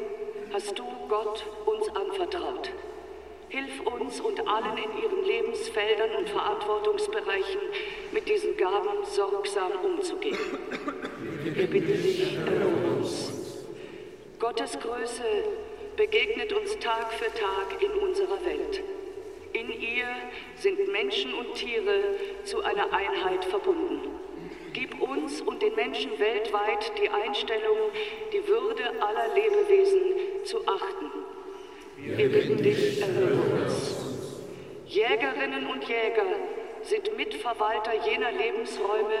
[0.52, 2.70] hast du, Gott, uns anvertraut.
[3.48, 7.60] Hilf uns und allen in ihren Lebensfeldern und Verantwortungsbereichen
[8.12, 10.36] mit diesen Gaben sorgsam umzugehen.
[11.42, 13.64] Wir bitten dich, erhöre uns.
[14.38, 15.24] Gottes Größe
[15.96, 18.82] begegnet uns Tag für Tag in unserer Welt.
[19.54, 20.06] In ihr
[20.56, 24.27] sind Menschen und Tiere zu einer Einheit verbunden.
[24.78, 27.78] Gib uns und den Menschen weltweit die Einstellung,
[28.32, 31.06] die Würde aller Lebewesen zu achten.
[31.96, 33.96] Wir bitten dich, erhöre uns.
[34.86, 36.26] Jägerinnen und Jäger
[36.82, 39.18] sind Mitverwalter jener Lebensräume,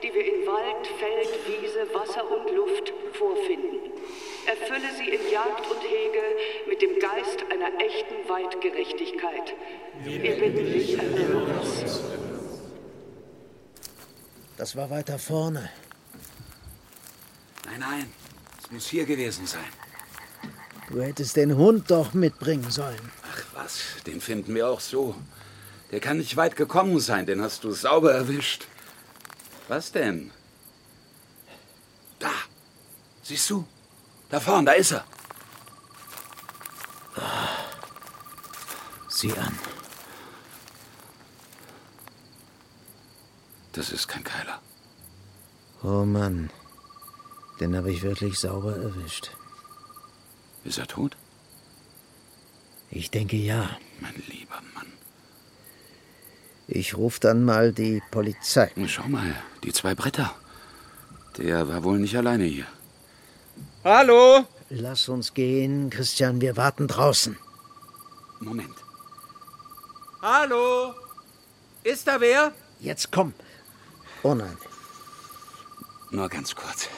[0.00, 3.90] die wir in Wald, Feld, Wiese, Wasser und Luft vorfinden.
[4.46, 6.22] Erfülle sie in Jagd und Hege
[6.68, 9.54] mit dem Geist einer echten Weitgerechtigkeit.
[10.04, 12.19] Wir bitten dich, erhöre uns.
[14.60, 15.70] Das war weiter vorne.
[17.64, 18.12] Nein, nein,
[18.62, 19.72] es muss hier gewesen sein.
[20.90, 23.10] Du hättest den Hund doch mitbringen sollen.
[23.22, 25.14] Ach was, den finden wir auch so.
[25.90, 28.66] Der kann nicht weit gekommen sein, den hast du sauber erwischt.
[29.68, 30.30] Was denn?
[32.18, 32.32] Da,
[33.22, 33.66] siehst du?
[34.28, 35.06] Da vorne, da ist er.
[39.08, 39.58] Sieh an.
[43.72, 44.60] Das ist kein Keiler.
[45.82, 46.50] Oh Mann.
[47.60, 49.30] Den habe ich wirklich sauber erwischt.
[50.64, 51.16] Ist er tot?
[52.90, 53.78] Ich denke ja.
[54.00, 54.86] Mein lieber Mann.
[56.66, 58.70] Ich rufe dann mal die Polizei.
[58.86, 60.34] Schau mal, die zwei Bretter.
[61.36, 62.66] Der war wohl nicht alleine hier.
[63.84, 64.44] Hallo?
[64.68, 66.40] Lass uns gehen, Christian.
[66.40, 67.36] Wir warten draußen.
[68.40, 68.74] Moment.
[70.22, 70.94] Hallo?
[71.82, 72.52] Ist da wer?
[72.78, 73.34] Jetzt komm.
[74.22, 74.56] Oh nein.
[76.10, 76.88] Nur ganz kurz.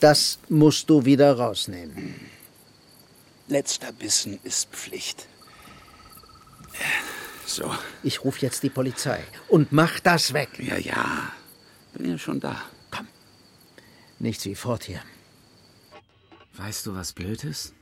[0.00, 2.14] Das musst du wieder rausnehmen.
[3.48, 5.28] Letzter Bissen ist Pflicht.
[7.46, 7.72] So.
[8.02, 9.24] Ich rufe jetzt die Polizei.
[9.48, 10.58] Und mach das weg.
[10.58, 11.32] Ja, ja.
[11.94, 12.60] Bin ja schon da.
[14.18, 15.00] Nichts wie fort hier.
[16.54, 17.74] Weißt du, was blöd ist?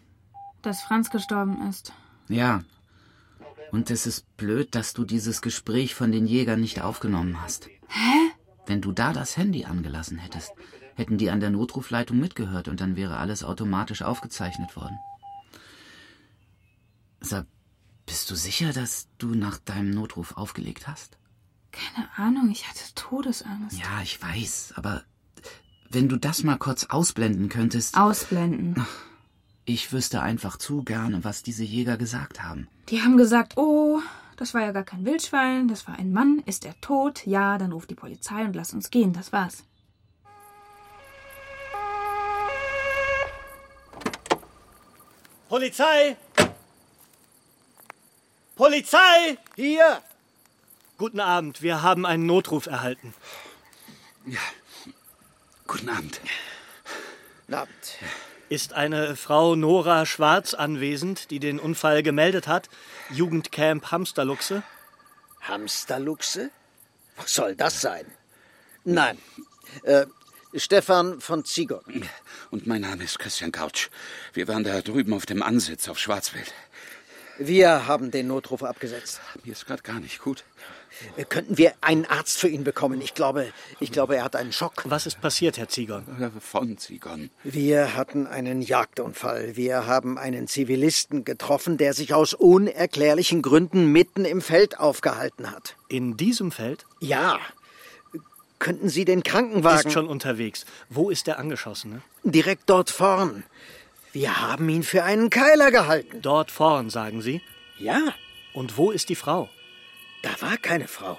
[0.62, 1.92] Dass Franz gestorben ist.
[2.28, 2.64] Ja.
[3.74, 7.66] Und es ist blöd, dass du dieses Gespräch von den Jägern nicht aufgenommen hast.
[7.88, 8.30] Hä?
[8.66, 10.52] Wenn du da das Handy angelassen hättest,
[10.94, 14.96] hätten die an der Notrufleitung mitgehört und dann wäre alles automatisch aufgezeichnet worden.
[17.18, 17.48] Sag,
[18.06, 21.18] bist du sicher, dass du nach deinem Notruf aufgelegt hast?
[21.72, 23.76] Keine Ahnung, ich hatte Todesangst.
[23.76, 25.02] Ja, ich weiß, aber
[25.90, 27.96] wenn du das mal kurz ausblenden könntest.
[27.96, 28.86] Ausblenden.
[29.66, 32.68] Ich wüsste einfach zu gerne, was diese Jäger gesagt haben.
[32.90, 34.00] Die haben gesagt, oh,
[34.36, 37.26] das war ja gar kein Wildschwein, das war ein Mann, ist er tot?
[37.26, 39.64] Ja, dann ruft die Polizei und lass uns gehen, das war's.
[45.48, 46.16] Polizei!
[48.56, 49.38] Polizei!
[49.56, 50.02] Hier!
[50.98, 53.14] Guten Abend, wir haben einen Notruf erhalten.
[54.26, 54.40] Ja.
[55.66, 56.20] Guten Abend.
[57.46, 57.98] Guten Abend.
[58.54, 62.68] Ist eine Frau Nora Schwarz anwesend, die den Unfall gemeldet hat?
[63.10, 64.62] Jugendcamp Hamsterluchse?
[65.40, 66.50] Hamsterluchse?
[67.16, 68.06] Was soll das sein?
[68.84, 69.18] Nein.
[69.82, 70.06] Äh,
[70.54, 71.80] Stefan von Ziegel.
[72.52, 73.88] Und mein Name ist Christian Couch.
[74.34, 76.54] Wir waren da drüben auf dem Ansitz auf Schwarzwild.
[77.38, 79.20] Wir haben den Notruf abgesetzt.
[79.42, 80.44] Mir ist gerade gar nicht gut.
[81.16, 83.00] Äh, Könnten wir einen Arzt für ihn bekommen?
[83.00, 84.84] Ich glaube, ich glaube, er hat einen Schock.
[84.86, 86.04] Was ist passiert, Herr Ziegon?
[86.40, 87.30] Von Ziegon.
[87.42, 89.56] Wir hatten einen Jagdunfall.
[89.56, 95.76] Wir haben einen Zivilisten getroffen, der sich aus unerklärlichen Gründen mitten im Feld aufgehalten hat.
[95.88, 96.86] In diesem Feld?
[97.00, 97.38] Ja.
[98.58, 99.88] Könnten Sie den Krankenwagen...
[99.88, 100.64] Ist schon unterwegs.
[100.88, 102.02] Wo ist der Angeschossene?
[102.22, 103.44] Direkt dort vorn.
[104.12, 106.22] Wir haben ihn für einen Keiler gehalten.
[106.22, 107.42] Dort vorn, sagen Sie?
[107.78, 108.14] Ja.
[108.52, 109.50] Und wo ist die Frau?
[110.24, 111.18] Da war keine Frau.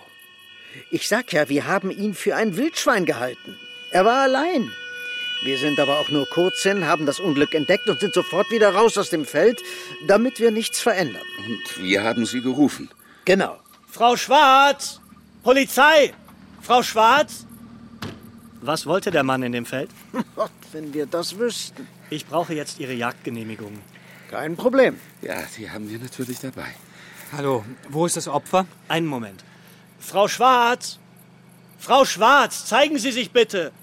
[0.89, 3.55] Ich sag ja, wir haben ihn für ein Wildschwein gehalten.
[3.91, 4.71] Er war allein.
[5.43, 8.73] Wir sind aber auch nur kurz hin, haben das Unglück entdeckt und sind sofort wieder
[8.73, 9.61] raus aus dem Feld,
[10.07, 11.21] damit wir nichts verändern.
[11.45, 12.89] Und wir haben Sie gerufen.
[13.25, 13.59] Genau.
[13.87, 14.99] Frau Schwarz!
[15.43, 16.11] Polizei!
[16.61, 17.45] Frau Schwarz!
[18.61, 19.91] Was wollte der Mann in dem Feld?
[20.35, 21.87] Gott, wenn wir das wüssten.
[22.09, 23.77] Ich brauche jetzt Ihre Jagdgenehmigung.
[24.31, 24.99] Kein Problem.
[25.21, 26.73] Ja, die haben wir natürlich dabei.
[27.37, 28.65] Hallo, wo ist das Opfer?
[28.87, 29.43] Einen Moment.
[29.99, 30.99] Frau Schwarz!
[31.77, 33.73] Frau Schwarz, zeigen Sie sich bitte!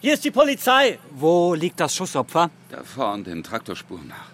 [0.00, 0.98] Hier ist die Polizei!
[1.12, 2.50] Wo liegt das Schussopfer?
[2.70, 4.30] Da vorn den Traktorspuren nach.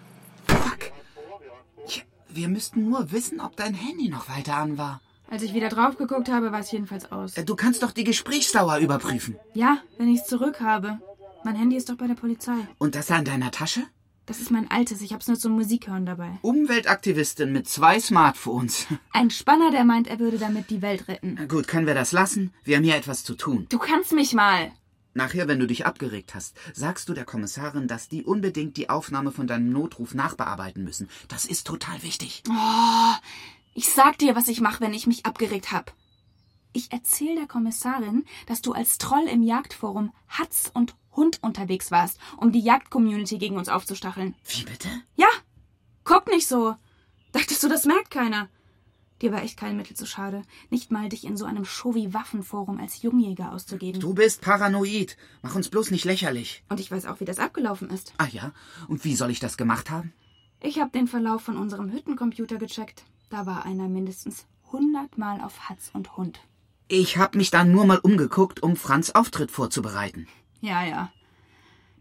[2.31, 5.01] Wir müssten nur wissen, ob dein Handy noch weiter an war.
[5.31, 7.35] Als ich wieder drauf geguckt habe, war es jedenfalls aus.
[7.35, 9.37] Du kannst doch die Gesprächsdauer überprüfen.
[9.53, 10.99] Ja, wenn ich es zurück habe.
[11.45, 12.57] Mein Handy ist doch bei der Polizei.
[12.79, 13.83] Und das an deiner Tasche?
[14.27, 15.03] Das ist mein altes.
[15.03, 16.39] Ich hab's nur zum Musikhören dabei.
[16.41, 18.87] Umweltaktivistin mit zwei Smartphones.
[19.13, 21.37] Ein Spanner, der meint, er würde damit die Welt retten.
[21.39, 22.53] Na gut, können wir das lassen?
[22.65, 23.67] Wir haben hier etwas zu tun.
[23.69, 24.73] Du kannst mich mal.
[25.13, 29.31] Nachher, wenn du dich abgeregt hast, sagst du der Kommissarin, dass die unbedingt die Aufnahme
[29.31, 31.09] von deinem Notruf nachbearbeiten müssen.
[31.29, 32.43] Das ist total wichtig.
[32.49, 33.15] Oh,
[33.75, 35.95] ich sag dir, was ich mache, wenn ich mich abgeregt hab.
[36.73, 42.19] Ich erzähl der Kommissarin, dass du als Troll im Jagdforum Hatz und Hund unterwegs warst,
[42.37, 44.35] um die Jagdcommunity gegen uns aufzustacheln.
[44.47, 44.89] Wie bitte?
[45.17, 45.29] Ja.
[46.05, 46.77] Guck nicht so.
[47.33, 48.49] Dachtest du, das merkt keiner?
[49.23, 53.01] Dir war echt kein Mittel zu schade, nicht mal dich in so einem Shovi-Waffenforum als
[53.03, 54.01] Jungjäger auszugeben.
[54.01, 55.17] Du bist paranoid.
[55.41, 56.63] Mach uns bloß nicht lächerlich.
[56.69, 58.13] Und ich weiß auch, wie das abgelaufen ist.
[58.19, 58.53] Ah ja?
[58.89, 60.13] Und wie soll ich das gemacht haben?
[60.61, 63.05] Ich habe den Verlauf von unserem Hüttencomputer gecheckt.
[63.31, 66.41] Da war einer mindestens hundertmal auf Hatz und Hund.
[66.89, 70.27] Ich hab mich dann nur mal umgeguckt, um Franz Auftritt vorzubereiten.
[70.65, 71.13] Ja, ja.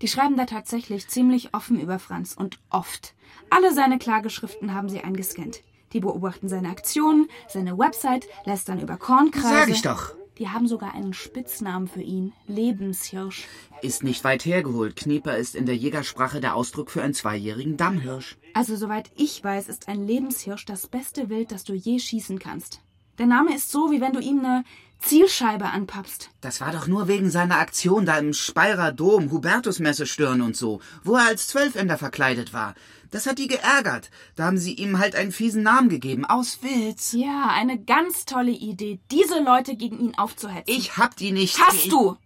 [0.02, 3.14] Die schreiben da tatsächlich ziemlich offen über Franz und oft.
[3.50, 5.62] Alle seine Klageschriften haben sie eingescannt.
[5.92, 9.50] Die beobachten seine Aktionen, seine Website, lästern über Kornkreise.
[9.50, 10.16] Sag ich doch.
[10.38, 12.32] Die haben sogar einen Spitznamen für ihn.
[12.48, 13.48] Lebenshirsch.
[13.82, 14.96] Ist nicht weit hergeholt.
[14.96, 18.38] Knieper ist in der Jägersprache der Ausdruck für einen zweijährigen Dammhirsch.
[18.54, 22.80] Also soweit ich weiß, ist ein Lebenshirsch das beste Wild, das du je schießen kannst.
[23.20, 24.64] Der Name ist so, wie wenn du ihm eine
[25.04, 26.30] Zielscheibe anpappst.
[26.42, 30.80] Das war doch nur wegen seiner Aktion da im Speyerer Dom, Hubertusmesse stören und so,
[31.04, 32.74] wo er als Zwölfender verkleidet war.
[33.12, 34.10] Das hat die geärgert.
[34.36, 36.26] Da haben sie ihm halt einen fiesen Namen gegeben.
[36.26, 37.12] Aus Witz.
[37.12, 40.74] Ja, eine ganz tolle Idee, diese Leute gegen ihn aufzuhetzen.
[40.74, 41.60] Ich hab die nicht.
[41.60, 42.18] Hast du!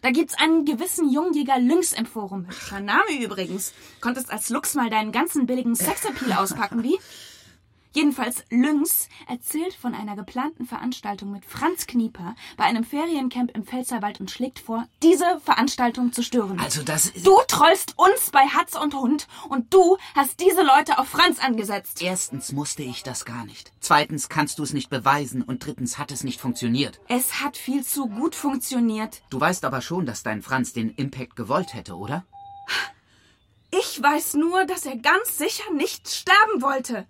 [0.00, 2.46] Da gibt's einen gewissen Jungjäger Lynx im Forum.
[2.46, 3.72] Hübscher Name übrigens.
[4.00, 6.98] Konntest als Lux mal deinen ganzen billigen Sexappeal auspacken, wie?
[7.98, 14.20] Jedenfalls Lynx erzählt von einer geplanten Veranstaltung mit Franz Knieper bei einem Feriencamp im Pfälzerwald
[14.20, 16.60] und schlägt vor, diese Veranstaltung zu stören.
[16.60, 21.08] Also das Du trollst uns bei Hatz und Hund und du hast diese Leute auf
[21.08, 22.00] Franz angesetzt.
[22.00, 23.72] Erstens musste ich das gar nicht.
[23.80, 27.00] Zweitens kannst du es nicht beweisen und drittens hat es nicht funktioniert.
[27.08, 29.22] Es hat viel zu gut funktioniert.
[29.30, 32.24] Du weißt aber schon, dass dein Franz den Impact gewollt hätte, oder?
[33.72, 37.08] Ich weiß nur, dass er ganz sicher nicht sterben wollte.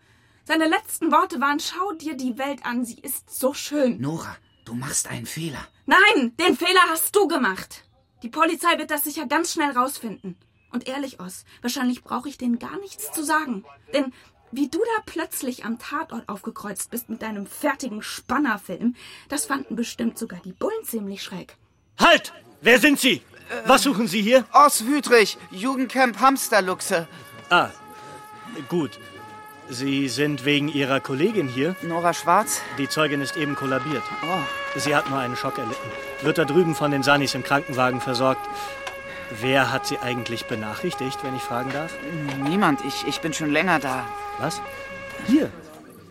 [0.48, 4.00] Seine letzten Worte waren, schau dir die Welt an, sie ist so schön.
[4.00, 4.34] Nora,
[4.64, 5.60] du machst einen Fehler.
[5.84, 7.84] Nein, den Fehler hast du gemacht.
[8.22, 10.38] Die Polizei wird das sicher ganz schnell rausfinden.
[10.72, 13.66] Und ehrlich, Oss, wahrscheinlich brauche ich denen gar nichts zu sagen.
[13.92, 14.14] Denn
[14.50, 18.96] wie du da plötzlich am Tatort aufgekreuzt bist mit deinem fertigen Spannerfilm,
[19.28, 21.58] das fanden bestimmt sogar die Bullen ziemlich schräg.
[21.98, 22.32] Halt!
[22.62, 23.20] Wer sind Sie?
[23.66, 24.46] Was suchen Sie hier?
[24.54, 27.06] Oss Wütrich, Jugendcamp Hamsterluchse.
[27.50, 27.68] Ah,
[28.70, 28.98] gut.
[29.70, 31.76] Sie sind wegen Ihrer Kollegin hier?
[31.82, 32.62] Nora Schwarz?
[32.78, 34.02] Die Zeugin ist eben kollabiert.
[34.22, 34.78] Oh.
[34.78, 35.90] Sie hat nur einen Schock erlitten.
[36.22, 38.40] Wird da drüben von den Sanis im Krankenwagen versorgt.
[39.40, 41.92] Wer hat sie eigentlich benachrichtigt, wenn ich fragen darf?
[42.48, 42.82] Niemand.
[42.86, 44.06] Ich, ich bin schon länger da.
[44.38, 44.62] Was?
[45.26, 45.50] Hier?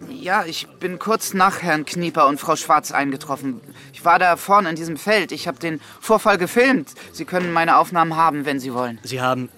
[0.07, 3.59] Ja, ich bin kurz nach Herrn Knieper und Frau Schwarz eingetroffen.
[3.91, 5.31] Ich war da vorne in diesem Feld.
[5.31, 6.93] Ich habe den Vorfall gefilmt.
[7.11, 8.99] Sie können meine Aufnahmen haben, wenn Sie wollen.
[9.01, 9.49] Sie haben.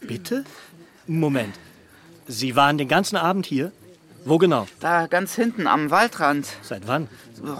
[0.00, 0.46] Bitte?
[1.06, 1.54] Moment.
[2.26, 3.72] Sie waren den ganzen Abend hier?
[4.24, 4.66] Wo genau?
[4.80, 6.46] Da ganz hinten am Waldrand.
[6.62, 7.08] Seit wann?
[7.44, 7.56] Oh,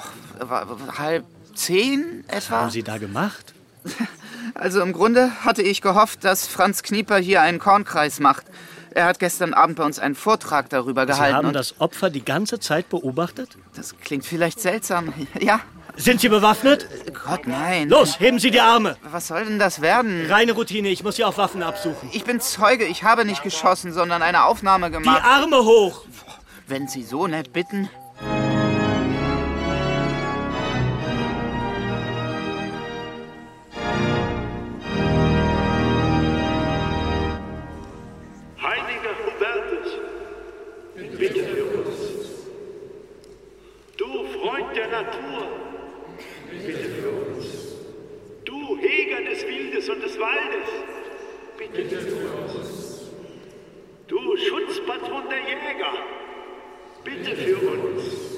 [0.99, 2.37] halb zehn etwa?
[2.37, 3.55] Was haben Sie da gemacht?
[4.55, 8.47] Also im Grunde hatte ich gehofft, dass Franz Knieper hier einen Kornkreis macht.
[8.91, 11.33] Er hat gestern Abend bei uns einen Vortrag darüber gehalten.
[11.33, 13.51] Sie haben das Opfer die ganze Zeit beobachtet?
[13.75, 15.13] Das klingt vielleicht seltsam.
[15.41, 15.61] Ja.
[15.97, 16.87] Sind Sie bewaffnet?
[17.25, 17.89] Gott, nein.
[17.89, 18.97] Los, heben Sie die Arme.
[19.11, 20.27] Was soll denn das werden?
[20.31, 22.11] Reine Routine, ich muss Sie auf Waffen absuchen.
[22.13, 25.23] Ich bin Zeuge, ich habe nicht geschossen, sondern eine Aufnahme gemacht.
[25.23, 26.03] Die Arme hoch!
[26.69, 27.89] Wenn Sie so nett bitten.
[49.97, 50.69] Und des Waldes,
[51.57, 53.11] bitte für uns.
[54.09, 55.95] Du Schutzpatron der Jäger,
[57.05, 58.37] bitte für uns.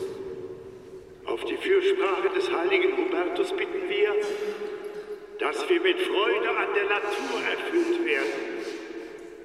[1.27, 4.15] Auf die Fürsprache des heiligen Hubertus bitten wir,
[5.39, 8.49] dass wir mit Freude an der Natur erfüllt werden.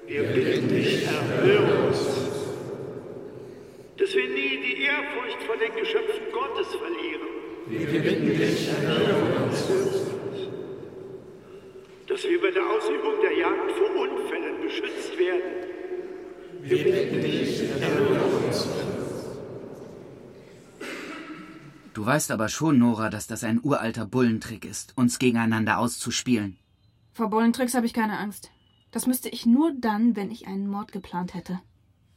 [0.06, 1.98] Wir bitten dich, erhöre uns,
[3.98, 7.28] dass wir nie die Ehrfurcht vor den Geschöpfen Gottes verlieren.
[7.66, 10.14] Wir bitten dich, erhöre uns,
[12.14, 15.64] dass wir bei der Ausübung der Jagd vor Unfällen beschützt werden.
[16.62, 17.60] Wir bitten dich,
[18.46, 18.68] uns.
[21.92, 26.58] Du weißt aber schon, Nora, dass das ein uralter Bullentrick ist, uns gegeneinander auszuspielen.
[27.12, 28.50] Vor Bullentricks habe ich keine Angst.
[28.90, 31.60] Das müsste ich nur dann, wenn ich einen Mord geplant hätte.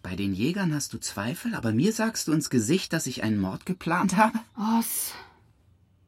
[0.01, 3.39] Bei den Jägern hast du Zweifel, aber mir sagst du ins Gesicht, dass ich einen
[3.39, 4.39] Mord geplant habe?
[4.79, 5.13] Oss.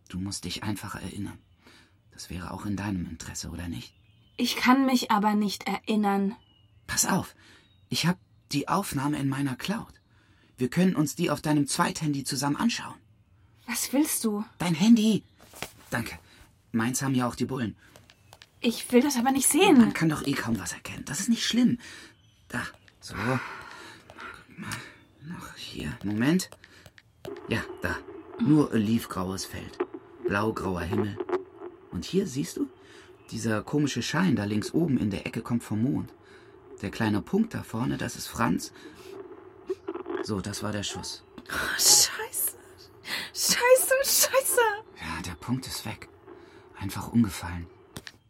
[0.07, 1.37] Du musst dich einfach erinnern.
[2.11, 3.98] Das wäre auch in deinem Interesse, oder nicht?
[4.39, 6.33] Ich kann mich aber nicht erinnern.
[6.87, 7.35] Pass auf,
[7.89, 8.17] ich habe
[8.53, 9.93] die Aufnahme in meiner Cloud.
[10.55, 12.95] Wir können uns die auf deinem Zweithandy zusammen anschauen.
[13.67, 14.45] Was willst du?
[14.57, 15.25] Dein Handy.
[15.89, 16.17] Danke.
[16.71, 17.75] Meins haben ja auch die Bullen.
[18.61, 19.77] Ich will das aber nicht sehen.
[19.77, 21.03] Man kann doch eh kaum was erkennen.
[21.03, 21.77] Das ist nicht schlimm.
[22.47, 22.61] Da,
[23.01, 23.15] so.
[23.15, 24.69] Guck mal.
[25.27, 25.97] Noch hier.
[26.05, 26.49] Moment.
[27.49, 27.97] Ja, da.
[28.39, 29.77] Nur olivgraues Feld.
[30.25, 31.17] Blaugrauer Himmel.
[31.91, 32.69] Und hier siehst du?
[33.31, 36.13] Dieser komische Schein da links oben in der Ecke kommt vom Mond.
[36.81, 38.71] Der kleine Punkt da vorne, das ist Franz.
[40.23, 41.23] So, das war der Schuss.
[41.37, 42.57] Oh, scheiße.
[43.33, 44.61] Scheiße, scheiße.
[45.01, 46.09] Ja, der Punkt ist weg.
[46.77, 47.67] Einfach umgefallen.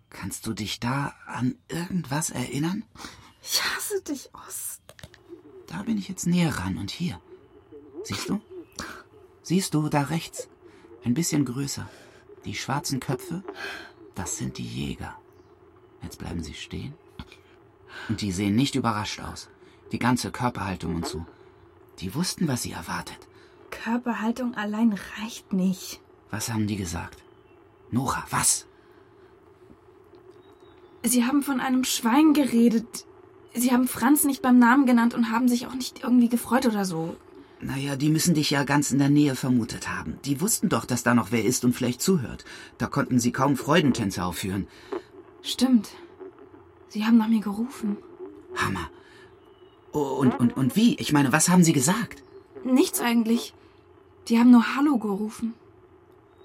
[0.10, 2.84] Kannst du dich da an irgendwas erinnern?
[3.42, 4.82] Ich hasse dich, Ost.
[5.68, 7.22] Da bin ich jetzt näher ran und hier.
[8.04, 8.42] Siehst du?
[9.44, 10.50] Siehst du da rechts?
[11.04, 11.90] Ein bisschen größer.
[12.46, 13.44] Die schwarzen Köpfe,
[14.20, 15.16] das sind die Jäger.
[16.04, 16.94] Jetzt bleiben sie stehen.
[18.10, 19.50] Und die sehen nicht überrascht aus.
[19.94, 21.26] Die ganze Körperhaltung und so.
[22.00, 23.18] Die wussten, was sie erwartet.
[23.72, 26.02] Körperhaltung allein reicht nicht.
[26.32, 27.24] Was haben die gesagt?
[27.92, 28.68] Nora, was?
[31.04, 33.06] Sie haben von einem Schwein geredet.
[33.54, 36.84] Sie haben Franz nicht beim Namen genannt und haben sich auch nicht irgendwie gefreut oder
[36.84, 37.16] so.
[37.62, 40.18] Naja, die müssen dich ja ganz in der Nähe vermutet haben.
[40.24, 42.46] Die wussten doch, dass da noch wer ist und vielleicht zuhört.
[42.78, 44.68] Da konnten sie kaum Freudentänze aufführen.
[45.42, 45.90] Stimmt.
[46.88, 47.98] Sie haben nach mir gerufen.
[48.56, 48.90] Hammer.
[49.92, 50.96] Oh, und, und, und wie?
[50.96, 52.24] Ich meine, was haben sie gesagt?
[52.64, 53.54] Nichts eigentlich.
[54.28, 55.54] Die haben nur Hallo gerufen.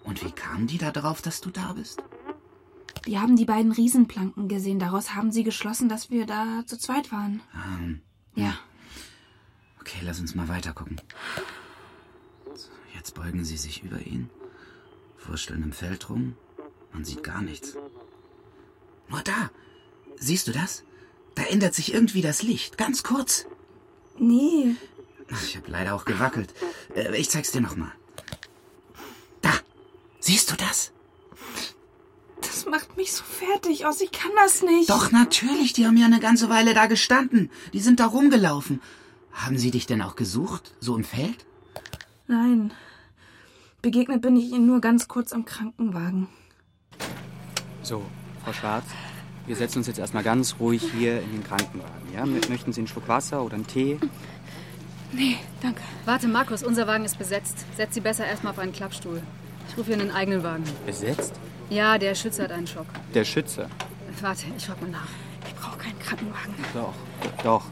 [0.03, 2.03] Und wie kamen die da drauf, dass du da bist?
[3.07, 4.79] Die haben die beiden Riesenplanken gesehen.
[4.79, 7.41] Daraus haben sie geschlossen, dass wir da zu zweit waren.
[7.55, 8.01] Ähm,
[8.35, 8.55] Ja.
[9.85, 11.01] Okay, lass uns mal weiter gucken.
[12.95, 14.31] Jetzt beugen sie sich über ihn,
[15.27, 16.37] wursteln im Feld rum.
[16.93, 17.75] Man sieht gar nichts.
[19.09, 19.51] Nur da.
[20.17, 20.85] Siehst du das?
[21.35, 22.79] Da ändert sich irgendwie das Licht.
[22.79, 23.47] Ganz kurz.
[24.17, 24.77] Nee.
[25.45, 26.55] Ich habe leider auch gewackelt.
[26.95, 27.93] Äh, Ich zeig's dir nochmal.
[29.43, 29.53] Da.
[30.21, 30.93] Siehst du das?
[32.41, 34.01] Das macht mich so fertig aus.
[34.01, 34.89] Ich kann das nicht.
[34.89, 35.73] Doch, natürlich.
[35.73, 37.51] Die haben ja eine ganze Weile da gestanden.
[37.73, 38.81] Die sind da rumgelaufen.
[39.35, 40.73] Haben sie dich denn auch gesucht?
[40.81, 41.45] So im Feld?
[42.27, 42.73] Nein.
[43.83, 46.29] Begegnet bin ich ihnen nur ganz kurz am Krankenwagen.
[47.83, 48.03] So,
[48.45, 48.85] Frau Schwarz,
[49.47, 52.15] wir setzen uns jetzt erstmal ganz ruhig hier in den Krankenwagen.
[52.15, 52.23] Ja?
[52.25, 53.99] Mö- Möchten Sie einen Schluck Wasser oder einen Tee?
[55.13, 55.83] Nee, danke.
[56.07, 57.65] Warte, Markus, unser Wagen ist besetzt.
[57.77, 59.21] Setz sie besser erstmal auf einen Klappstuhl.
[59.69, 60.65] Ich rufe hier einen eigenen Wagen.
[60.87, 61.35] Besetzt?
[61.69, 62.87] Ja, der Schütze hat einen Schock.
[63.15, 63.69] Der Schütze.
[64.21, 65.09] Warte, ich frag mal nach.
[65.47, 66.55] Ich brauche keinen Krankenwagen.
[66.73, 66.95] Doch,
[67.43, 67.65] doch.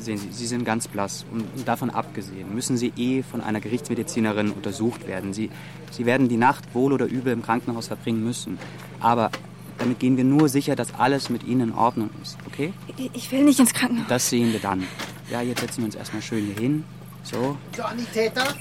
[0.00, 1.26] Sehen Sie, Sie sind ganz blass.
[1.30, 5.32] Und davon abgesehen müssen Sie eh von einer Gerichtsmedizinerin untersucht werden.
[5.34, 5.50] Sie,
[5.90, 8.58] Sie werden die Nacht wohl oder übel im Krankenhaus verbringen müssen.
[9.00, 9.30] Aber
[9.78, 12.72] damit gehen wir nur sicher, dass alles mit Ihnen in Ordnung ist, okay?
[13.14, 14.08] Ich will nicht ins Krankenhaus.
[14.08, 14.86] Das sehen wir dann.
[15.30, 16.84] Ja, jetzt setzen wir uns erstmal schön hier hin.
[17.22, 18.54] So, Sanitäter?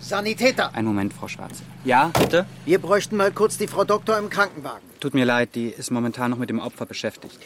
[0.00, 0.74] Sanitäter!
[0.74, 1.62] einen Moment, Frau Schwarze.
[1.84, 2.46] Ja, bitte?
[2.64, 4.80] Wir bräuchten mal kurz die Frau Doktor im Krankenwagen.
[4.98, 7.38] Tut mir leid, die ist momentan noch mit dem Opfer beschäftigt.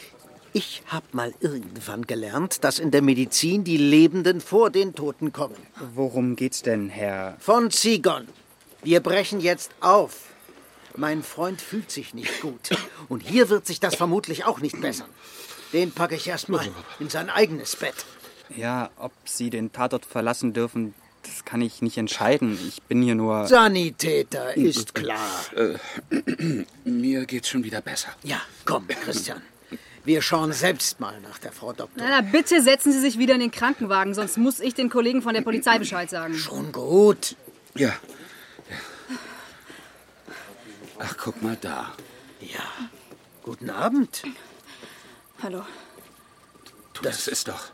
[0.57, 5.57] Ich habe mal irgendwann gelernt, dass in der Medizin die Lebenden vor den Toten kommen.
[5.97, 7.37] Worum geht's denn, Herr?
[7.41, 8.29] Von Zigon.
[8.85, 10.29] Wir brechen jetzt auf.
[10.97, 12.71] Mein Freund fühlt sich nicht gut.
[13.09, 15.09] Und hier wird sich das vermutlich auch nicht bessern.
[15.73, 16.69] Den packe ich erstmal
[17.01, 18.07] in sein eigenes Bett.
[18.57, 20.95] Ja, ob Sie den Tatort verlassen dürfen,
[21.25, 22.57] das kann ich nicht entscheiden.
[22.69, 23.49] Ich bin hier nur.
[23.49, 25.45] Sanitäter, ist klar.
[25.57, 28.11] Äh, mir geht's schon wieder besser.
[28.23, 29.43] Ja, komm, Christian.
[30.05, 32.05] Wir schauen selbst mal nach der Frau Doktor.
[32.05, 35.23] Na, na, bitte setzen Sie sich wieder in den Krankenwagen, sonst muss ich den Kollegen
[35.23, 36.35] von der Polizei Bescheid sagen.
[36.35, 37.37] Schon gut.
[37.75, 37.95] Ja.
[40.99, 41.93] Ach, guck mal da.
[42.41, 42.65] Ja.
[43.43, 44.23] Guten Abend.
[45.43, 45.65] Hallo.
[47.03, 47.73] Das ist doch.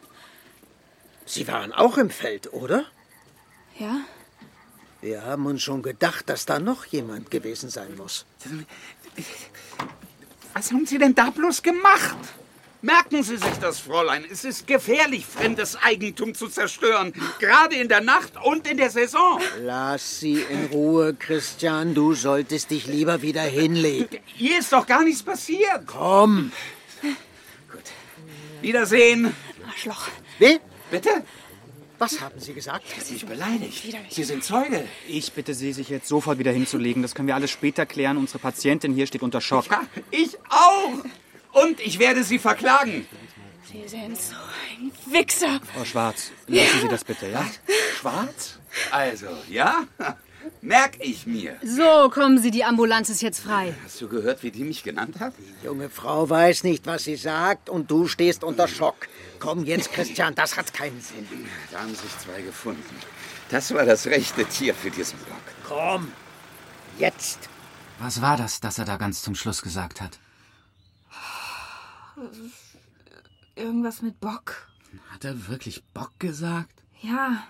[1.26, 2.84] Sie waren auch im Feld, oder?
[3.78, 4.00] Ja?
[5.00, 8.26] Wir haben uns schon gedacht, dass da noch jemand gewesen sein muss.
[10.54, 12.16] Was haben Sie denn da bloß gemacht?
[12.82, 14.24] Merken Sie sich das, Fräulein.
[14.30, 17.12] Es ist gefährlich, fremdes Eigentum zu zerstören.
[17.38, 19.38] Gerade in der Nacht und in der Saison.
[19.60, 21.94] Lass sie in Ruhe, Christian.
[21.94, 24.18] Du solltest dich lieber wieder hinlegen.
[24.24, 25.86] Hier ist doch gar nichts passiert.
[25.86, 26.52] Komm.
[28.62, 29.34] Wiedersehen.
[29.68, 30.08] Arschloch.
[30.38, 30.58] Wie?
[30.90, 31.22] Bitte?
[32.00, 32.84] Was haben Sie gesagt?
[32.98, 33.94] Sie mich beleidigt.
[34.08, 34.88] Sie sind Zeuge.
[35.06, 37.02] Ich bitte Sie, sich jetzt sofort wieder hinzulegen.
[37.02, 38.16] Das können wir alles später klären.
[38.16, 39.66] Unsere Patientin hier steht unter Schock.
[39.70, 41.62] Ja, ich auch.
[41.62, 43.06] Und ich werde Sie verklagen.
[43.70, 45.60] Sie sind so ein Wichser.
[45.74, 47.44] Frau Schwarz, lassen Sie das bitte, ja?
[48.00, 48.58] Schwarz?
[48.90, 49.84] Also, ja?
[50.62, 51.56] Merk ich mir.
[51.64, 53.74] So, kommen Sie, die Ambulanz ist jetzt frei.
[53.84, 55.32] Hast du gehört, wie die mich genannt hat?
[55.64, 59.08] Junge Frau weiß nicht, was sie sagt und du stehst unter Schock.
[59.38, 61.26] Komm jetzt, Christian, das hat keinen Sinn.
[61.72, 62.82] Da haben sich zwei gefunden.
[63.48, 65.40] Das war das rechte Tier für diesen Block.
[65.66, 66.12] Komm,
[66.98, 67.48] jetzt.
[67.98, 70.18] Was war das, das er da ganz zum Schluss gesagt hat?
[73.56, 74.68] Irgendwas mit Bock.
[75.12, 76.82] Hat er wirklich Bock gesagt?
[77.00, 77.44] Ja,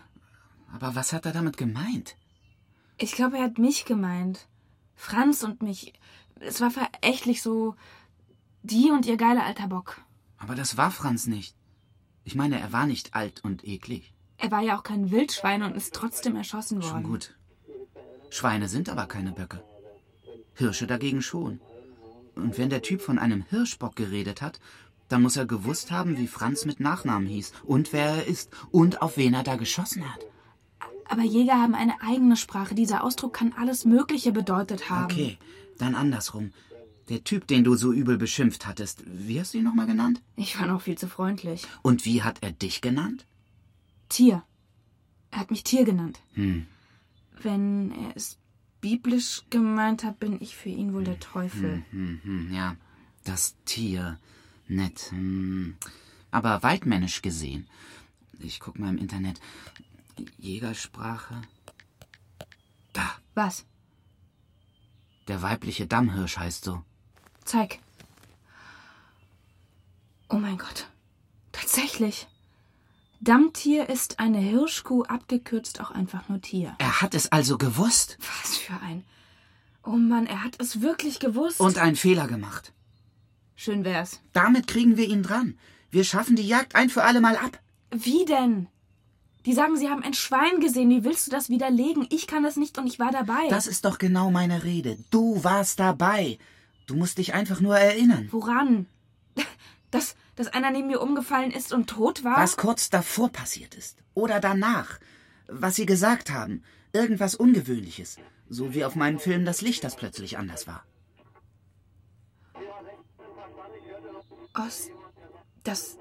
[0.73, 2.15] Aber was hat er damit gemeint?
[3.01, 4.47] Ich glaube, er hat mich gemeint.
[4.95, 5.95] Franz und mich.
[6.39, 7.75] Es war verächtlich so.
[8.63, 10.01] Die und ihr geiler alter Bock.
[10.39, 11.57] Aber das war Franz nicht.
[12.25, 14.13] Ich meine, er war nicht alt und eklig.
[14.37, 16.91] Er war ja auch kein Wildschwein und ist trotzdem erschossen worden.
[16.91, 17.35] Schon gut.
[18.31, 19.65] Schweine sind aber keine Böcke.
[20.55, 21.61] Hirsche dagegen schon.
[22.35, 24.61] Und wenn der Typ von einem Hirschbock geredet hat,
[25.09, 29.03] dann muss er gewusst haben, wie Franz mit Nachnamen hieß und wer er ist und
[29.03, 30.21] auf wen er da geschossen hat.
[31.11, 32.77] Aber Jäger haben eine eigene Sprache.
[32.77, 35.13] Dieser Ausdruck kann alles Mögliche bedeutet haben.
[35.13, 35.39] Okay,
[35.77, 36.53] dann andersrum.
[37.09, 40.23] Der Typ, den du so übel beschimpft hattest, wie hast du ihn nochmal genannt?
[40.37, 41.67] Ich war noch viel zu freundlich.
[41.83, 43.27] Und wie hat er dich genannt?
[44.09, 44.45] Tier.
[45.33, 46.21] Er hat mich Tier genannt.
[46.35, 46.67] Hm.
[47.43, 48.39] Wenn er es
[48.81, 51.83] biblisch gemeint hat, bin ich für ihn wohl der Teufel.
[51.91, 52.77] Hm, hm, hm, ja,
[53.25, 54.21] das Tier.
[54.69, 55.11] Nett.
[55.11, 55.75] Hm.
[56.31, 57.67] Aber weitmännisch gesehen.
[58.39, 59.41] Ich guck mal im Internet.
[60.39, 61.43] Jägersprache.
[63.35, 63.65] Was?
[65.29, 66.83] Der weibliche Dammhirsch heißt so.
[67.45, 67.79] Zeig.
[70.29, 70.89] Oh mein Gott.
[71.53, 72.27] Tatsächlich.
[73.21, 76.75] Dammtier ist eine Hirschkuh, abgekürzt auch einfach nur Tier.
[76.79, 78.19] Er hat es also gewusst.
[78.43, 79.05] Was für ein.
[79.85, 81.61] Oh Mann, er hat es wirklich gewusst.
[81.61, 82.73] Und einen Fehler gemacht.
[83.57, 84.21] Schön wär's.
[84.33, 85.59] Damit kriegen wir ihn dran.
[85.91, 87.61] Wir schaffen die Jagd ein für alle Mal ab.
[87.91, 88.69] Wie denn?
[89.47, 90.91] Die sagen, sie haben ein Schwein gesehen.
[90.91, 92.07] Wie willst du das widerlegen?
[92.11, 93.49] Ich kann das nicht und ich war dabei.
[93.49, 94.99] Das ist doch genau meine Rede.
[95.11, 96.39] Du warst dabei.
[96.87, 98.29] Du musst dich einfach nur erinnern.
[98.31, 98.87] Woran?
[99.91, 102.37] Dass, dass einer neben mir umgefallen ist und tot war?
[102.37, 103.99] Was kurz davor passiert ist.
[104.15, 105.01] Oder danach.
[105.49, 106.63] Was sie gesagt haben.
[106.93, 108.17] Irgendwas Ungewöhnliches.
[108.49, 110.85] So wie auf meinem Film das Licht, das plötzlich anders war.
[114.55, 114.91] Ost,
[115.65, 115.99] das.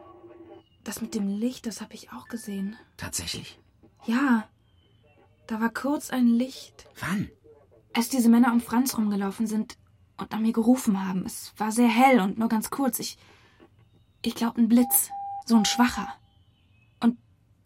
[0.89, 2.75] Das mit dem Licht, das habe ich auch gesehen.
[2.97, 3.59] Tatsächlich?
[4.07, 4.49] Ja.
[5.45, 6.87] Da war kurz ein Licht.
[6.99, 7.29] Wann?
[7.93, 9.77] Als diese Männer um Franz rumgelaufen sind
[10.17, 11.27] und nach mir gerufen haben.
[11.27, 12.97] Es war sehr hell und nur ganz kurz.
[12.97, 13.19] Ich.
[14.23, 15.11] Ich glaube, ein Blitz.
[15.45, 16.07] So ein schwacher.
[17.01, 17.19] Und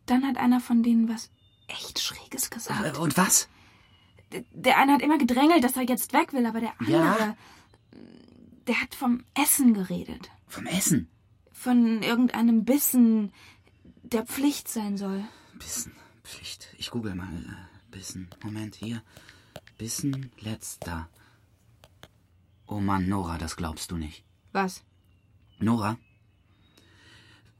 [0.05, 1.31] dann hat einer von denen was
[1.69, 2.97] echt Schräges gesagt.
[2.97, 3.47] Äh, Und was?
[4.51, 6.91] Der eine hat immer gedrängelt, dass er jetzt weg will, aber der andere.
[6.97, 7.37] Ja?
[8.67, 10.29] Der hat vom Essen geredet.
[10.45, 11.09] Vom Essen?
[11.63, 13.31] Von irgendeinem Bissen,
[14.03, 15.23] der Pflicht sein soll.
[15.57, 16.67] Bissen, Pflicht.
[16.77, 17.29] Ich google mal.
[17.29, 18.27] äh, Bissen.
[18.43, 19.01] Moment, hier.
[19.77, 21.07] Bissen, letzter.
[22.67, 24.25] Oh Mann, Nora, das glaubst du nicht.
[24.51, 24.83] Was?
[25.57, 25.97] Nora,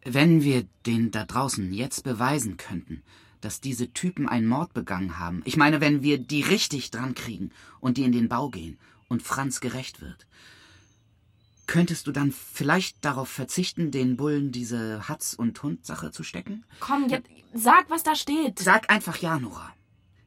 [0.03, 3.03] wenn wir den da draußen jetzt beweisen könnten,
[3.39, 7.51] dass diese Typen einen Mord begangen haben, ich meine, wenn wir die richtig dran kriegen
[7.79, 8.77] und die in den Bau gehen
[9.07, 10.27] und Franz gerecht wird,
[11.67, 16.65] könntest du dann vielleicht darauf verzichten, den Bullen diese Hatz- und Hund-Sache zu stecken?
[16.79, 18.59] Komm, jetzt sag, was da steht.
[18.59, 19.73] Sag einfach ja, Nora.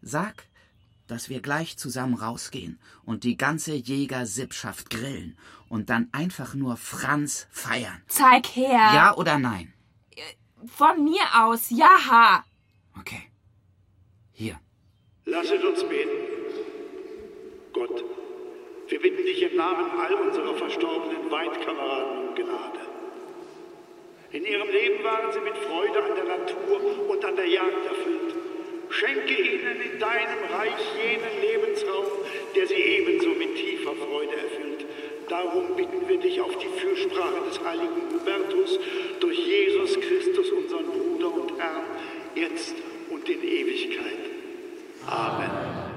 [0.03, 0.47] Sag,
[1.07, 5.37] dass wir gleich zusammen rausgehen und die ganze Jägersippschaft grillen
[5.68, 8.03] und dann einfach nur Franz feiern.
[8.09, 8.91] Zeig her.
[8.95, 9.72] Ja oder nein?
[10.66, 12.45] Von mir aus, ja.
[12.99, 13.22] Okay.
[14.32, 14.59] Hier.
[15.24, 16.11] Lasset uns beten.
[17.72, 18.05] Gott,
[18.89, 22.80] wir bitten dich im Namen all unserer verstorbenen Weidkameraden um Gnade.
[24.32, 28.34] In ihrem Leben waren sie mit Freude an der Natur und an der Jagd erfüllt.
[28.91, 32.07] Schenke ihnen in deinem Reich jenen Lebensraum,
[32.55, 34.84] der sie ebenso mit tiefer Freude erfüllt.
[35.28, 38.78] Darum bitten wir dich auf die Fürsprache des heiligen Hubertus
[39.18, 41.84] durch Jesus Christus, unseren Bruder und Herrn,
[42.37, 42.76] jetzt
[43.11, 44.30] und in Ewigkeit.
[45.07, 45.95] Amen.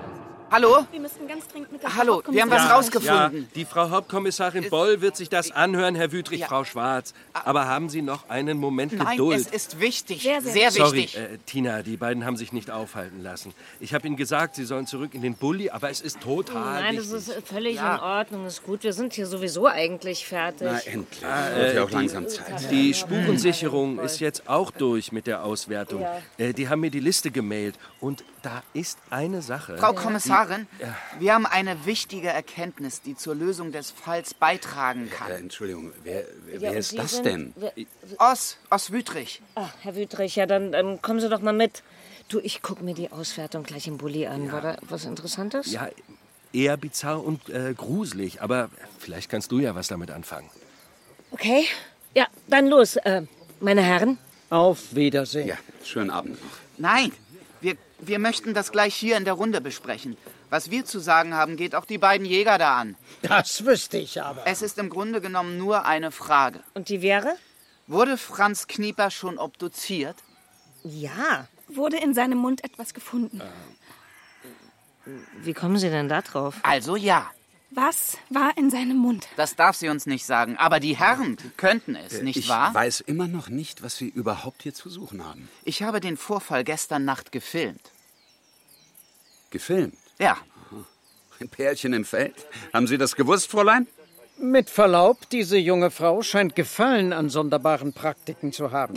[0.52, 0.84] Hallo?
[0.92, 3.42] Wir müssten ganz dringend mit der Hallo, wir haben was Ja, rausgefunden.
[3.44, 7.14] Ja, die Frau Hauptkommissarin Boll wird sich das anhören, Herr Wüthrich, Frau Schwarz.
[7.34, 9.40] Aber haben Sie noch einen Moment Nein, Geduld?
[9.42, 10.24] es ist wichtig.
[10.24, 11.20] Sehr, Sehr, sehr Sorry, wichtig.
[11.22, 13.54] äh, Tina, die beiden haben sich nicht aufhalten lassen.
[13.80, 16.96] Ich habe Ihnen gesagt, Sie sollen zurück in den Bulli, aber es ist total Nein,
[16.96, 17.36] das wichtig.
[17.38, 17.96] ist völlig Ja.
[17.96, 18.82] in Ordnung, ist gut.
[18.84, 20.68] Wir sind hier sowieso eigentlich fertig.
[20.68, 21.26] Na, endlich.
[21.26, 22.72] Ah, Wird ja äh, auch langsam Zeit.
[22.72, 26.02] Die Spurensicherung ist jetzt auch durch mit der Auswertung.
[26.02, 26.22] Ja.
[26.40, 27.76] Äh, die haben mir die Liste gemailt.
[28.00, 29.78] Und da ist eine Sache.
[29.78, 30.96] Frau Kommissarin, Die, ja.
[31.20, 35.32] wir haben eine wichtige Erkenntnis, die zur Lösung des Falls beitragen kann.
[35.32, 37.54] Äh, Entschuldigung, wer, wer Ja, ist Sie das sind- denn?
[37.58, 37.74] wer-
[38.18, 39.42] Oss, Oss Wütrich.
[39.56, 41.84] Ach, Herr Wüthrich, ja, dann ähm, kommen Sie doch mal mit.
[42.30, 44.52] Du, ich guck mir die Auswertung gleich im Bulli an.
[44.52, 45.72] War da was Interessantes?
[45.72, 45.90] Ja,
[46.54, 48.70] eher bizarr und äh, gruselig, aber
[49.00, 50.50] vielleicht kannst du ja was damit anfangen.
[51.32, 51.66] Okay.
[52.16, 53.24] Ja, dann los, äh,
[53.60, 54.18] meine Herren.
[54.50, 55.48] Auf Wiedersehen.
[55.48, 56.52] Ja, schönen Abend noch.
[56.80, 57.12] Nein,
[58.00, 60.18] wir, möchten das gleich hier in der Runde besprechen.
[60.50, 62.96] Was wir zu sagen haben, geht auch die beiden Jäger da an.
[63.22, 64.46] Das wüsste ich aber.
[64.46, 66.62] Es ist im Grunde genommen nur eine Frage.
[66.74, 67.36] Und die wäre?
[67.88, 70.16] Wurde Franz Knieper schon obduziert?
[70.84, 71.48] Ja.
[71.68, 73.42] Wurde in seinem Mund etwas gefunden?
[75.42, 76.56] Wie kommen Sie denn da drauf?
[76.64, 77.30] Also ja.
[77.72, 79.28] Was war in seinem Mund?
[79.38, 80.58] Das darf sie uns nicht sagen.
[80.58, 82.74] Aber die Herren könnten es, nicht ich wahr?
[82.74, 85.50] weiß immer noch nicht, was Sie überhaupt hier zu suchen haben.
[85.66, 87.92] Ich habe den Vorfall gestern Nacht gefilmt.
[89.52, 89.96] Gefilmt?
[90.18, 90.38] Ja.
[91.40, 92.36] Ein Pärchen im Feld?
[92.74, 93.88] Haben Sie das gewusst, Fräulein?
[94.38, 98.96] Mit Verlaub, diese junge Frau scheint Gefallen an sonderbaren Praktiken zu haben.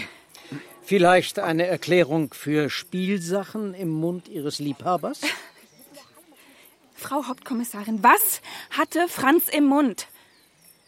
[0.82, 5.20] Vielleicht eine Erklärung für Spielsachen im Mund ihres Liebhabers?
[7.02, 8.40] Frau Hauptkommissarin, was
[8.70, 10.06] hatte Franz im Mund?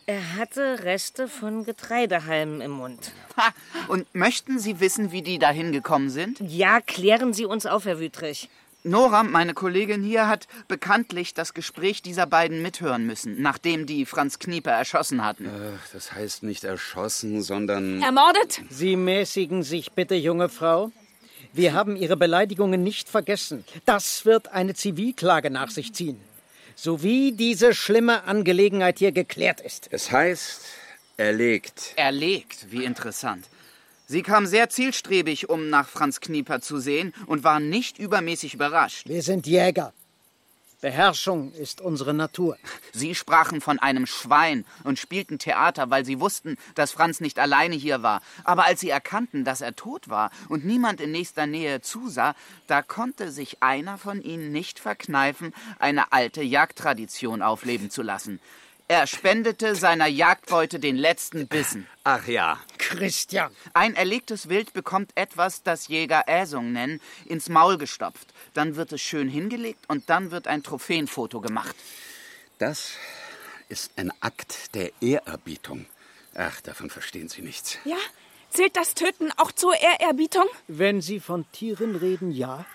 [0.07, 3.11] Er hatte Reste von Getreidehalmen im Mund.
[3.37, 3.49] Ha,
[3.89, 6.39] und möchten Sie wissen, wie die dahin gekommen sind?
[6.41, 8.49] Ja, klären Sie uns auf, Herr Wüttrich.
[8.85, 14.39] Nora, meine Kollegin hier, hat bekanntlich das Gespräch dieser beiden mithören müssen, nachdem die Franz
[14.39, 15.49] Knieper erschossen hatten.
[15.49, 18.03] Ach, das heißt nicht erschossen, sondern...
[18.03, 18.61] Ermordet?
[18.69, 20.93] Sie mäßigen sich bitte, junge Frau.
[21.57, 23.65] Wir haben Ihre Beleidigungen nicht vergessen.
[23.85, 26.21] Das wird eine Zivilklage nach sich ziehen.
[26.75, 29.87] Sowie diese schlimme Angelegenheit hier geklärt ist.
[29.93, 30.63] Es heißt,
[31.17, 31.93] erlegt.
[31.95, 33.47] Erlegt, wie interessant.
[34.09, 39.09] Sie kam sehr zielstrebig, um nach Franz Knieper zu sehen und war nicht übermäßig überrascht.
[39.09, 39.93] Wir sind Jäger.
[40.85, 42.59] Beherrschung ist unsere Natur.
[42.93, 47.75] Sie sprachen von einem Schwein und spielten Theater, weil sie wussten, dass Franz nicht alleine
[47.75, 48.21] hier war.
[48.45, 52.35] Aber als sie erkannten, dass er tot war und niemand in nächster Nähe zusah,
[52.67, 58.39] da konnte sich einer von ihnen nicht verkneifen, eine alte Jagdtradition aufleben zu lassen.
[58.87, 61.87] Er spendete seiner Jagdbeute den letzten Bissen.
[62.05, 62.61] Ach ja.
[62.77, 63.51] Christian.
[63.73, 68.35] Ein erlegtes Wild bekommt etwas, das Jäger Äsung nennen, ins Maul gestopft.
[68.53, 71.75] Dann wird es schön hingelegt und dann wird ein Trophäenfoto gemacht.
[72.59, 72.93] Das
[73.71, 75.87] ist ein Akt der Ehrerbietung.
[76.35, 77.79] Ach, davon verstehen Sie nichts.
[77.87, 77.97] Ja?
[78.51, 80.47] Zählt das Töten auch zur Ehrerbietung?
[80.69, 82.67] Wenn Sie von Tieren reden, ja.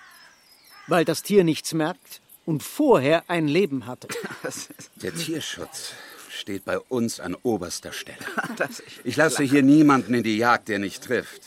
[0.88, 2.20] Weil das Tier nichts merkt
[2.50, 4.08] und vorher ein Leben hatte.
[5.04, 5.94] Der Tierschutz
[6.32, 8.18] steht bei uns an oberster Stelle.
[9.04, 11.44] Ich lasse hier niemanden in die Jagd, der nicht trifft.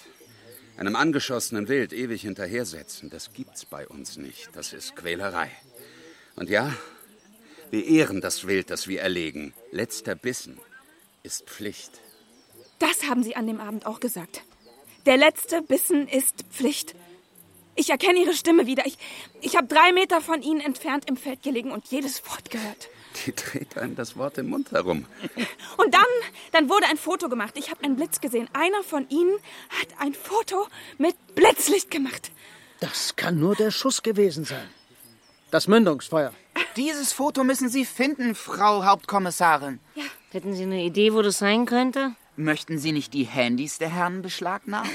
[0.76, 4.50] Einem angeschossenen Wild ewig hinterhersetzen, das gibt's bei uns nicht.
[4.54, 5.50] Das ist Quälerei.
[6.36, 6.72] Und ja,
[7.72, 9.54] wir ehren das Wild, das wir erlegen.
[9.72, 10.56] Letzter Bissen
[11.24, 12.00] ist Pflicht.
[12.78, 14.44] Das haben Sie an dem Abend auch gesagt.
[15.06, 16.94] Der letzte Bissen ist Pflicht.
[17.74, 18.86] Ich erkenne Ihre Stimme wieder.
[18.86, 18.98] Ich,
[19.40, 22.88] ich habe drei Meter von Ihnen entfernt im Feld gelegen und jedes Wort gehört.
[23.26, 25.04] Die dreht einem das Wort im Mund herum.
[25.76, 26.06] Und dann,
[26.52, 27.58] dann wurde ein Foto gemacht.
[27.58, 28.48] Ich habe einen Blitz gesehen.
[28.54, 29.36] Einer von Ihnen
[29.68, 30.66] hat ein Foto
[30.96, 32.30] mit Blitzlicht gemacht.
[32.80, 34.68] Das kann nur der Schuss gewesen sein.
[35.50, 36.32] Das Mündungsfeuer.
[36.76, 39.78] Dieses Foto müssen Sie finden, Frau Hauptkommissarin.
[39.94, 40.04] Ja.
[40.30, 42.16] Hätten Sie eine Idee, wo das sein könnte?
[42.36, 44.90] Möchten Sie nicht die Handys der Herren beschlagnahmen?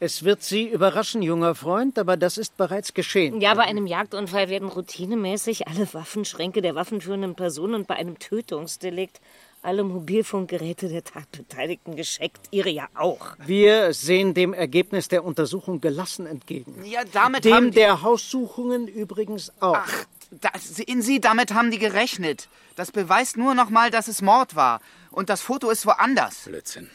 [0.00, 3.40] Es wird Sie überraschen, junger Freund, aber das ist bereits geschehen.
[3.40, 9.20] Ja, bei einem Jagdunfall werden routinemäßig alle Waffenschränke der waffenführenden Person und bei einem Tötungsdelikt
[9.62, 12.48] alle Mobilfunkgeräte der Tatbeteiligten gescheckt.
[12.50, 13.34] Ihre ja auch.
[13.46, 16.84] Wir sehen dem Ergebnis der Untersuchung gelassen entgegen.
[16.84, 17.76] Ja, damit dem haben die...
[17.76, 19.78] der Haussuchungen übrigens auch.
[19.78, 22.48] Ach, da, sehen Sie, damit haben die gerechnet.
[22.76, 24.80] Das beweist nur noch mal, dass es Mord war.
[25.10, 26.44] Und das Foto ist woanders.
[26.44, 26.90] Blödsinn.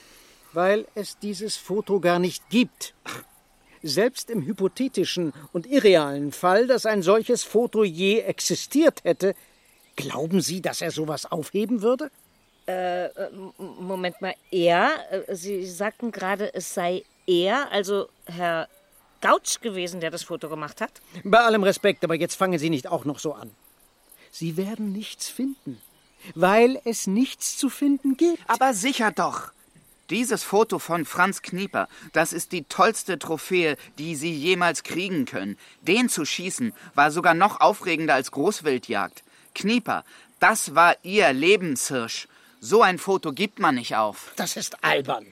[0.53, 2.93] Weil es dieses Foto gar nicht gibt.
[3.81, 9.35] Selbst im hypothetischen und irrealen Fall, dass ein solches Foto je existiert hätte,
[9.95, 12.11] glauben Sie, dass er sowas aufheben würde?
[12.65, 13.09] Äh,
[13.57, 14.91] Moment mal, er?
[15.11, 18.67] Äh, Sie sagten gerade, es sei er, also Herr
[19.21, 20.91] Gautsch gewesen, der das Foto gemacht hat?
[21.23, 23.51] Bei allem Respekt, aber jetzt fangen Sie nicht auch noch so an.
[24.31, 25.81] Sie werden nichts finden,
[26.35, 28.39] weil es nichts zu finden gibt.
[28.47, 29.51] Aber sicher doch.
[30.09, 35.57] Dieses Foto von Franz Knieper, das ist die tollste Trophäe, die Sie jemals kriegen können.
[35.81, 39.23] Den zu schießen war sogar noch aufregender als Großwildjagd.
[39.53, 40.03] Knieper,
[40.39, 42.27] das war Ihr Lebenshirsch.
[42.59, 44.31] So ein Foto gibt man nicht auf.
[44.35, 45.27] Das ist albern.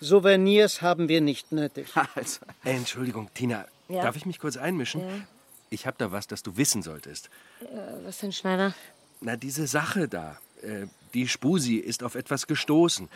[0.00, 1.88] Souvenirs haben wir nicht nötig.
[2.14, 2.40] Also.
[2.64, 4.02] Äh, Entschuldigung, Tina, Ja?
[4.02, 5.00] darf ich mich kurz einmischen?
[5.00, 5.06] Ja.
[5.70, 7.30] Ich habe da was, das du wissen solltest.
[7.60, 7.66] Äh,
[8.04, 8.74] was denn, Schneider?
[9.20, 10.38] Na, diese Sache da.
[10.62, 13.08] Äh, die Spusi ist auf etwas gestoßen.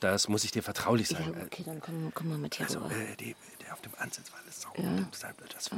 [0.00, 1.34] Das muss ich dir vertraulich sagen.
[1.36, 3.34] Ja, okay, dann komm, komm mal mit hier Also, äh, die,
[3.64, 4.82] der auf dem Ansitz war alles sauber.
[4.82, 4.90] Ja.
[5.10, 5.70] Das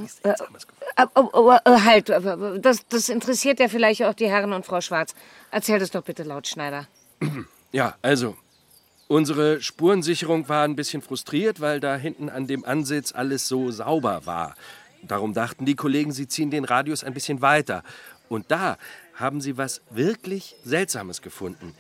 [0.97, 4.67] Äh, äh, oh, oh, äh, halt, das, das interessiert ja vielleicht auch die Herren und
[4.67, 5.15] Frau Schwarz.
[5.51, 6.87] Erzähl das doch bitte laut, Schneider.
[7.71, 8.35] Ja, also,
[9.09, 14.25] unsere Spurensicherung war ein bisschen frustriert, weil da hinten an dem Ansitz alles so sauber
[14.25, 14.55] war.
[15.03, 17.85] Darum dachten die Kollegen, sie ziehen den Radius ein bisschen weiter.
[18.31, 18.79] Und da
[19.15, 21.75] haben sie was wirklich Seltsames gefunden.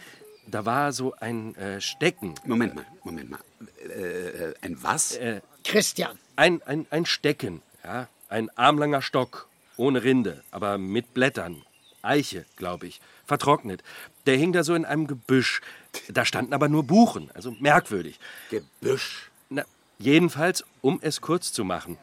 [0.51, 2.35] Da war so ein äh, Stecken.
[2.47, 3.41] Moment mal, Moment mal.
[3.87, 5.15] Äh, ein was?
[5.17, 6.19] Äh, Christian.
[6.37, 8.09] Ein, ein, ein Stecken, ja.
[8.31, 11.63] Ein armlanger Stock, ohne Rinde, aber mit Blättern.
[12.03, 13.01] Eiche, glaube ich.
[13.27, 13.83] Vertrocknet.
[14.27, 15.61] Der hing da so in einem Gebüsch.
[16.09, 18.19] Da standen aber nur Buchen, also merkwürdig.
[18.51, 19.31] Gebüsch?
[19.51, 19.65] Na,
[19.99, 21.99] jedenfalls, um es kurz zu machen.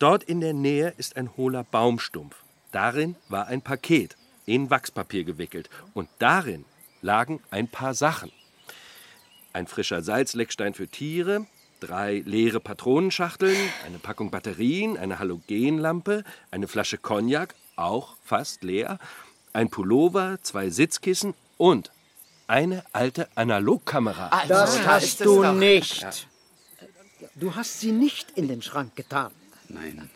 [0.00, 2.36] Dort in der Nähe ist ein hohler Baumstumpf.
[2.72, 4.16] Darin war ein Paket,
[4.46, 5.70] in Wachspapier gewickelt.
[5.92, 6.64] Und darin
[7.04, 8.32] lagen ein paar Sachen.
[9.52, 11.46] Ein frischer Salzleckstein für Tiere,
[11.78, 18.98] drei leere Patronenschachteln, eine Packung Batterien, eine Halogenlampe, eine Flasche Cognac, auch fast leer,
[19.52, 21.92] ein Pullover, zwei Sitzkissen und
[22.46, 24.30] eine alte Analogkamera.
[24.48, 26.02] Das hast du nicht.
[26.02, 26.10] Ja.
[27.36, 29.30] Du hast sie nicht in den Schrank getan.
[29.68, 30.10] Nein,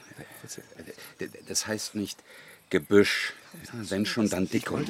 [1.47, 2.23] das heißt nicht
[2.71, 3.35] Gebüsch.
[3.73, 4.85] Wenn schon, dann Dickum.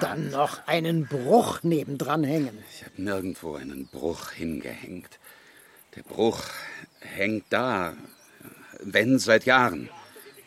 [0.00, 2.62] Dann noch einen Bruch nebendran hängen.
[2.72, 5.18] Ich habe nirgendwo einen Bruch hingehängt.
[5.96, 6.40] Der Bruch
[7.00, 7.94] hängt da.
[8.80, 9.88] Wenn seit Jahren.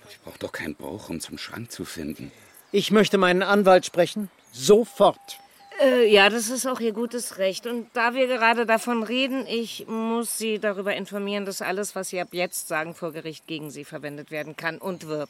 [0.10, 2.32] Ich brauche doch keinen Bruch, um zum Schrank zu finden.
[2.72, 4.30] Ich möchte meinen Anwalt sprechen.
[4.52, 5.40] Sofort.
[5.82, 7.68] Äh, ja, das ist auch Ihr gutes Recht.
[7.68, 12.20] Und da wir gerade davon reden, ich muss Sie darüber informieren, dass alles, was Sie
[12.20, 15.30] ab jetzt sagen, vor Gericht gegen Sie verwendet werden kann und wird.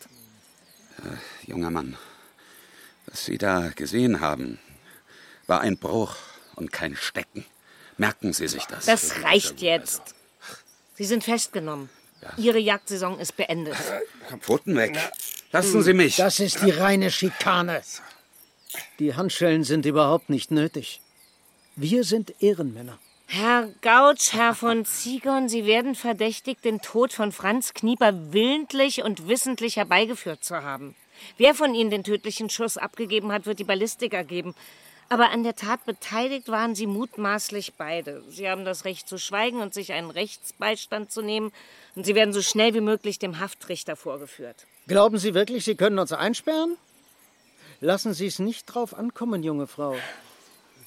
[0.99, 1.97] Äh, junger Mann,
[3.07, 4.59] was Sie da gesehen haben,
[5.47, 6.15] war ein Bruch
[6.55, 7.45] und kein Stecken.
[7.97, 8.85] Merken Sie sich das.
[8.85, 10.15] Das reicht jetzt.
[10.95, 11.89] Sie sind festgenommen.
[12.37, 13.77] Ihre Jagdsaison ist beendet.
[14.39, 14.97] Pfoten weg.
[15.51, 16.15] Lassen Sie mich.
[16.17, 17.81] Das ist die reine Schikane.
[18.99, 21.01] Die Handschellen sind überhaupt nicht nötig.
[21.75, 22.99] Wir sind Ehrenmänner.
[23.27, 29.27] Herr Gautsch, Herr von Ziegern, Sie werden verdächtigt, den Tod von Franz Knieper willentlich und
[29.27, 30.95] wissentlich herbeigeführt zu haben.
[31.37, 34.53] Wer von Ihnen den tödlichen Schuss abgegeben hat, wird die Ballistik ergeben.
[35.09, 38.23] Aber an der Tat beteiligt waren Sie mutmaßlich beide.
[38.29, 41.51] Sie haben das Recht zu schweigen und sich einen Rechtsbeistand zu nehmen.
[41.95, 44.65] Und Sie werden so schnell wie möglich dem Haftrichter vorgeführt.
[44.87, 46.77] Glauben Sie wirklich, Sie können uns einsperren?
[47.81, 49.95] Lassen Sie es nicht drauf ankommen, junge Frau.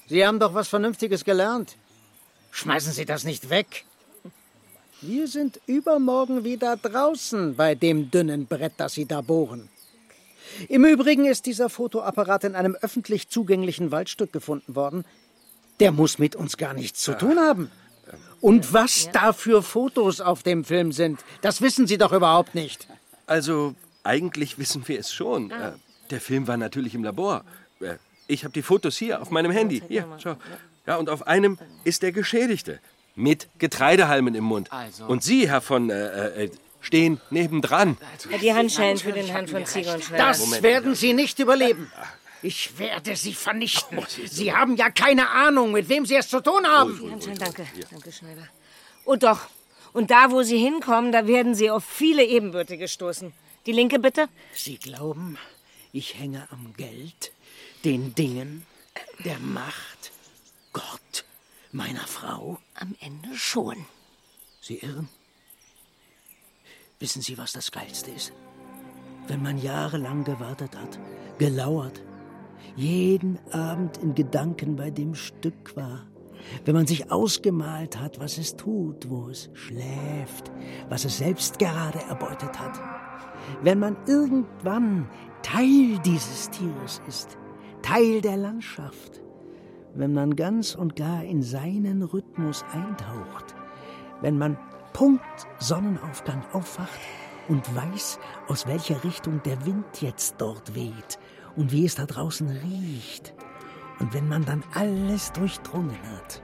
[0.07, 1.75] Sie haben doch was Vernünftiges gelernt.
[2.51, 3.85] Schmeißen Sie das nicht weg.
[5.01, 9.69] Wir sind übermorgen wieder draußen bei dem dünnen Brett, das Sie da bohren.
[10.67, 15.05] Im Übrigen ist dieser Fotoapparat in einem öffentlich zugänglichen Waldstück gefunden worden.
[15.79, 17.71] Der muss mit uns gar nichts zu tun haben.
[18.41, 22.87] Und was da für Fotos auf dem Film sind, das wissen Sie doch überhaupt nicht.
[23.27, 25.51] Also, eigentlich wissen wir es schon.
[25.51, 25.73] Äh,
[26.09, 27.45] Der Film war natürlich im Labor.
[27.79, 27.95] Äh,
[28.27, 29.81] Ich habe die Fotos hier auf meinem Handy.
[29.87, 30.35] Hier, schau.
[30.89, 32.79] Ja, und auf einem ist der Geschädigte.
[33.13, 34.73] Mit Getreidehalmen im Mund.
[34.73, 35.05] Also.
[35.05, 37.95] Und Sie, Herr von, äh, äh, stehen nebendran.
[38.41, 40.25] Die Handschellen für den Herrn von Ziegern und Schneider.
[40.25, 41.91] Das werden Sie nicht überleben.
[42.41, 43.99] Ich werde Sie vernichten.
[44.25, 46.99] Sie haben ja keine Ahnung, mit wem Sie es zu tun haben.
[46.99, 47.67] Die Handschellen, danke.
[47.91, 48.47] Danke, Schneider.
[49.05, 49.41] Oh doch.
[49.93, 53.31] Und da, wo Sie hinkommen, da werden Sie auf viele Ebenbürtige stoßen.
[53.67, 54.27] Die linke bitte?
[54.55, 55.37] Sie glauben,
[55.93, 57.31] ich hänge am Geld,
[57.85, 58.65] den Dingen,
[59.23, 60.08] der Macht,
[60.73, 61.25] Gott,
[61.71, 62.59] meiner Frau?
[62.75, 63.85] Am Ende schon.
[64.61, 65.09] Sie irren.
[66.99, 68.33] Wissen Sie, was das Geilste ist?
[69.27, 70.99] Wenn man jahrelang gewartet hat,
[71.37, 72.01] gelauert,
[72.75, 76.05] jeden Abend in Gedanken bei dem Stück war,
[76.65, 80.51] wenn man sich ausgemalt hat, was es tut, wo es schläft,
[80.89, 82.79] was es selbst gerade erbeutet hat,
[83.61, 85.09] wenn man irgendwann
[85.41, 87.37] Teil dieses Tieres ist,
[87.81, 89.21] Teil der Landschaft,
[89.95, 93.55] wenn man ganz und gar in seinen Rhythmus eintaucht,
[94.21, 94.57] wenn man
[94.93, 95.23] Punkt
[95.59, 96.99] Sonnenaufgang aufwacht
[97.47, 101.19] und weiß, aus welcher Richtung der Wind jetzt dort weht
[101.55, 103.33] und wie es da draußen riecht.
[103.99, 106.41] Und wenn man dann alles durchdrungen hat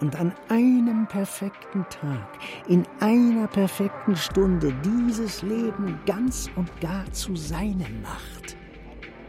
[0.00, 2.38] und an einem perfekten Tag,
[2.68, 8.56] in einer perfekten Stunde dieses Leben ganz und gar zu seinem macht,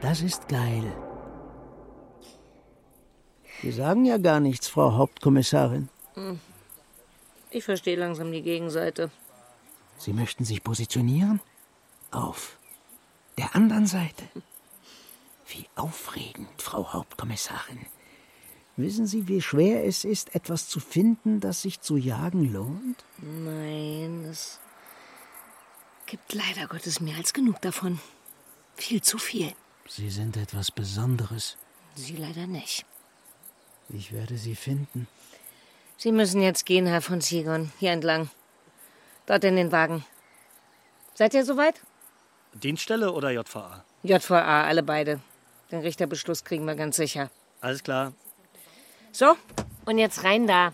[0.02, 0.84] das ist geil.
[3.64, 5.88] Sie sagen ja gar nichts, Frau Hauptkommissarin.
[6.16, 6.38] Hm.
[7.50, 9.10] Ich verstehe langsam die Gegenseite.
[9.98, 11.40] Sie möchten sich positionieren?
[12.12, 12.58] Auf
[13.38, 14.26] der anderen Seite.
[15.48, 17.80] Wie aufregend, Frau Hauptkommissarin.
[18.76, 23.06] Wissen Sie, wie schwer es ist, etwas zu finden, das sich zu jagen lohnt?
[23.20, 24.60] Nein, das
[26.06, 28.02] gibt leider Gottes mehr als genug davon.
[28.76, 29.54] Viel zu viel.
[29.88, 31.56] Sie sind etwas Besonderes.
[31.96, 32.86] Sie leider nicht.
[33.90, 35.08] Ich werde Sie finden.
[35.98, 37.72] Sie müssen jetzt gehen, Herr von Sigon.
[37.80, 38.30] Hier entlang.
[39.26, 40.06] Dort in den Wagen.
[41.14, 41.82] Seid ihr soweit?
[42.54, 43.84] Dienststelle oder JVA?
[44.04, 45.20] JVA, alle beide.
[45.72, 47.30] Den Richterbeschluss kriegen wir ganz sicher.
[47.62, 48.14] Alles klar.
[49.12, 49.36] So,
[49.86, 50.74] und jetzt rein da.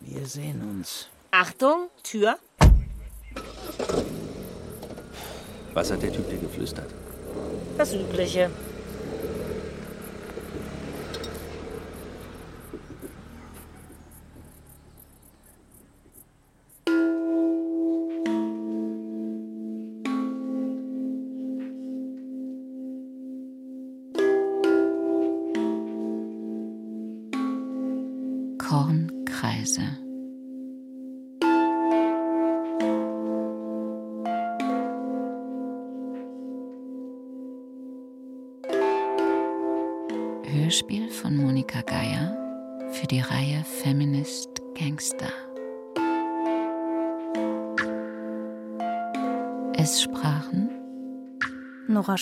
[0.00, 1.08] Wir sehen uns.
[1.30, 2.38] Achtung, Tür.
[5.74, 6.90] Was hat der Typ dir geflüstert?
[7.76, 8.50] Das Übliche.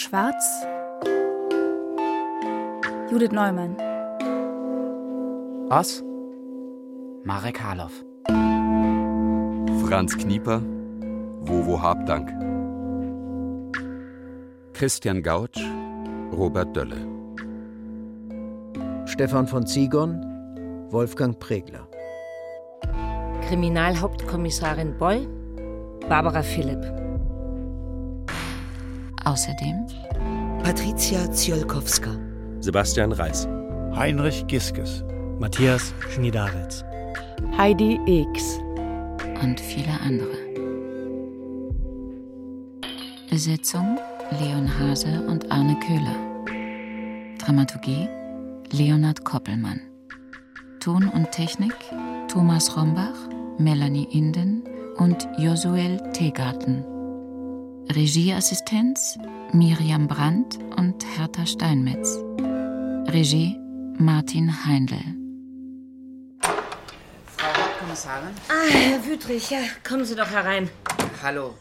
[0.09, 0.65] Schwarz,
[3.11, 3.77] Judith Neumann,
[5.69, 6.05] Oss,
[7.25, 8.05] Marek Harloff.
[9.85, 10.63] Franz Knieper,
[11.41, 12.31] Wowo Habdank.
[14.75, 15.61] Christian Gautsch,
[16.31, 17.01] Robert Dölle.
[19.07, 20.21] Stefan von Zigon,
[20.91, 21.89] Wolfgang Pregler.
[23.49, 25.27] Kriminalhauptkommissarin Boll,
[26.09, 26.96] Barbara Philipp.
[29.27, 29.89] Außerdem
[30.63, 32.11] Patricia Ziolkowska.
[32.61, 33.49] Sebastian Reis.
[33.97, 35.03] Heinrich Giskes.
[35.41, 36.85] Matthias Schnidaritz.
[37.59, 38.61] Heidi X.
[39.43, 40.37] Und viele andere.
[43.29, 43.99] Besetzung
[44.39, 47.35] Leon Hase und Arne Köhler.
[47.39, 48.09] Dramaturgie
[48.71, 49.81] Leonhard Koppelmann.
[50.79, 51.75] Ton und Technik
[52.29, 54.63] Thomas Rombach, Melanie Inden
[54.99, 56.85] und Josuel Tegarten.
[57.95, 59.19] Regieassistenz
[59.53, 62.19] Miriam Brandt und Hertha Steinmetz.
[63.13, 63.57] Regie
[63.99, 64.99] Martin Heindl.
[66.41, 68.35] Frau Hauptkommissarin?
[68.49, 70.69] Ah, Herr Wüthrich, ja, kommen Sie doch herein.
[71.23, 71.55] Hallo.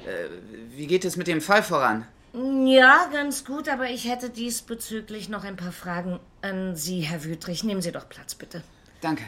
[0.00, 0.28] Äh,
[0.76, 2.06] wie geht es mit dem Fall voran?
[2.66, 7.64] Ja, ganz gut, aber ich hätte diesbezüglich noch ein paar Fragen an Sie, Herr Wüthrich.
[7.64, 8.62] Nehmen Sie doch Platz, bitte.
[9.00, 9.24] Danke.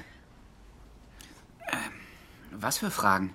[1.72, 1.78] Ähm,
[2.52, 3.34] was für Fragen?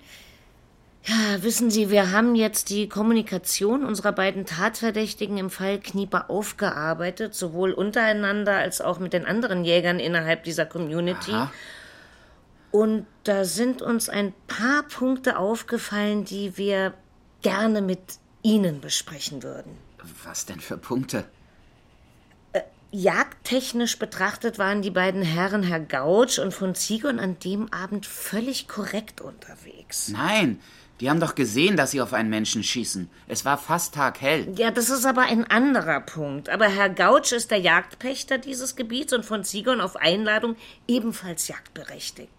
[1.08, 7.34] Ja, wissen Sie, wir haben jetzt die Kommunikation unserer beiden Tatverdächtigen im Fall Knieper aufgearbeitet,
[7.34, 11.32] sowohl untereinander als auch mit den anderen Jägern innerhalb dieser Community.
[11.32, 11.52] Aha.
[12.72, 16.94] Und da sind uns ein paar Punkte aufgefallen, die wir
[17.42, 19.78] gerne mit Ihnen besprechen würden.
[20.26, 21.24] Was denn für Punkte?
[22.92, 28.68] Jagdtechnisch betrachtet waren die beiden Herren, Herr Gautsch und von Zigon, an dem Abend völlig
[28.68, 30.10] korrekt unterwegs.
[30.10, 30.60] Nein,
[31.00, 33.10] die haben doch gesehen, dass sie auf einen Menschen schießen.
[33.28, 34.48] Es war fast taghell.
[34.58, 36.50] Ja, das ist aber ein anderer Punkt.
[36.50, 40.56] Aber Herr Gautsch ist der Jagdpächter dieses Gebiets und von Zigon auf Einladung
[40.88, 42.30] ebenfalls jagdberechtigt.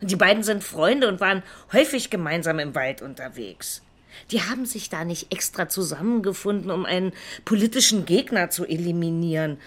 [0.00, 1.42] Die beiden sind Freunde und waren
[1.72, 3.82] häufig gemeinsam im Wald unterwegs.
[4.30, 7.12] Die haben sich da nicht extra zusammengefunden, um einen
[7.44, 9.58] politischen Gegner zu eliminieren.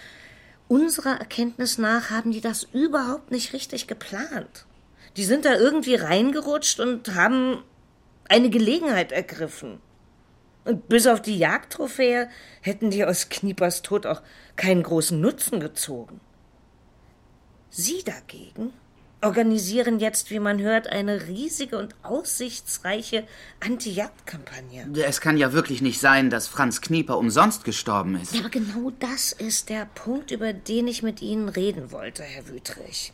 [0.67, 4.65] Unserer Erkenntnis nach haben die das überhaupt nicht richtig geplant.
[5.17, 7.63] Die sind da irgendwie reingerutscht und haben
[8.29, 9.81] eine Gelegenheit ergriffen.
[10.65, 12.29] Und bis auf die Jagdtrophäe
[12.61, 14.21] hätten die aus Kniepers Tod auch
[14.55, 16.21] keinen großen Nutzen gezogen.
[17.69, 18.73] Sie dagegen
[19.21, 23.25] organisieren jetzt, wie man hört, eine riesige und aussichtsreiche
[23.59, 24.87] Anti-Jagd-Kampagne.
[25.05, 28.33] Es kann ja wirklich nicht sein, dass Franz Knieper umsonst gestorben ist.
[28.33, 32.47] Ja, aber genau das ist der Punkt, über den ich mit Ihnen reden wollte, Herr
[32.47, 33.11] Wüthrich.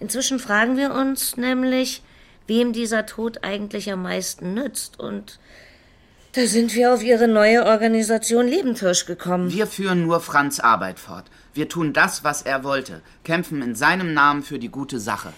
[0.00, 2.02] Inzwischen fragen wir uns nämlich,
[2.46, 4.98] wem dieser Tod eigentlich am meisten nützt.
[4.98, 5.38] Und
[6.32, 9.52] da sind wir auf Ihre neue Organisation Lebenthirsch gekommen.
[9.52, 11.26] Wir führen nur Franz Arbeit fort.
[11.52, 15.32] Wir tun das, was er wollte, kämpfen in seinem Namen für die gute Sache.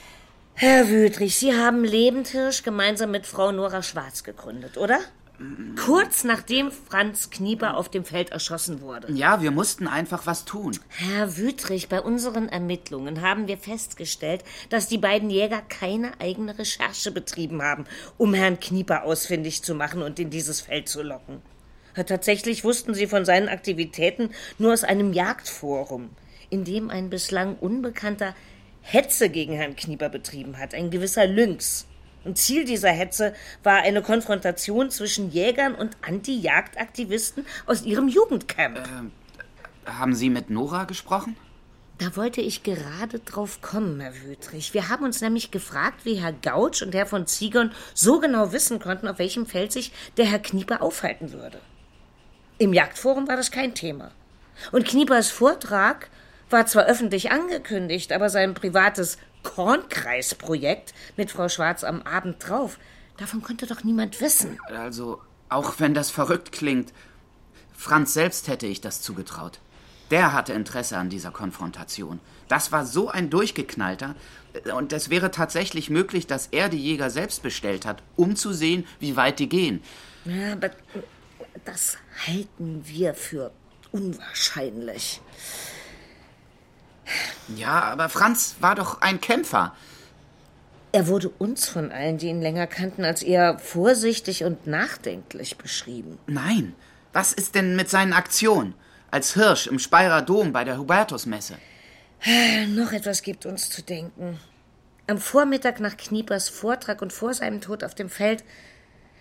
[0.55, 5.01] Herr Wüthrich, Sie haben Lebenthirsch gemeinsam mit Frau Nora Schwarz gegründet, oder?
[5.77, 9.13] Kurz nachdem Franz Knieper auf dem Feld erschossen wurde.
[9.13, 10.79] Ja, wir mussten einfach was tun.
[10.89, 17.11] Herr Wüthrich, bei unseren Ermittlungen haben wir festgestellt, dass die beiden Jäger keine eigene Recherche
[17.11, 17.85] betrieben haben,
[18.17, 21.43] um Herrn Knieper ausfindig zu machen und in dieses Feld zu locken.
[21.95, 26.11] Tatsächlich wussten sie von seinen Aktivitäten nur aus einem Jagdforum,
[26.51, 28.35] in dem ein bislang Unbekannter
[28.83, 31.87] Hetze gegen Herrn Knieper betrieben hat, ein gewisser Lynx.
[32.27, 38.79] Und Ziel dieser Hetze war eine Konfrontation zwischen Jägern und Anti-Jagdaktivisten aus ihrem Jugendcamp.
[38.79, 41.37] Äh, haben Sie mit Nora gesprochen?
[41.99, 44.75] Da wollte ich gerade drauf kommen, Herr Wüthrich.
[44.75, 48.81] Wir haben uns nämlich gefragt, wie Herr Gautsch und Herr von Ziegern so genau wissen
[48.81, 51.61] konnten, auf welchem Feld sich der Herr Knieper aufhalten würde.
[52.59, 54.11] Im Jagdforum war das kein Thema.
[54.73, 56.11] Und Kniepers Vortrag
[56.51, 59.17] war zwar öffentlich angekündigt, aber sein privates
[59.55, 62.79] Kornkreisprojekt mit Frau Schwarz am Abend drauf,
[63.17, 64.59] davon konnte doch niemand wissen.
[64.67, 66.93] Also, auch wenn das verrückt klingt,
[67.73, 69.61] Franz selbst hätte ich das zugetraut.
[70.11, 72.19] Der hatte Interesse an dieser Konfrontation.
[72.49, 74.17] Das war so ein Durchgeknallter.
[74.77, 78.87] Und es wäre tatsächlich möglich, dass er die Jäger selbst bestellt hat, um zu sehen,
[78.99, 79.83] wie weit die gehen.
[80.25, 80.71] Ja, aber
[81.65, 83.53] das halten wir für
[83.93, 85.21] unwahrscheinlich.
[87.57, 89.75] Ja, aber Franz war doch ein Kämpfer.
[90.93, 96.19] Er wurde uns von allen, die ihn länger kannten, als eher vorsichtig und nachdenklich beschrieben.
[96.27, 96.75] Nein.
[97.13, 98.75] Was ist denn mit seinen Aktionen?
[99.11, 101.57] Als Hirsch im Speyerer Dom bei der Hubertusmesse.
[102.69, 104.39] Noch etwas gibt uns zu denken.
[105.07, 108.43] Am Vormittag nach Kniepers Vortrag und vor seinem Tod auf dem Feld,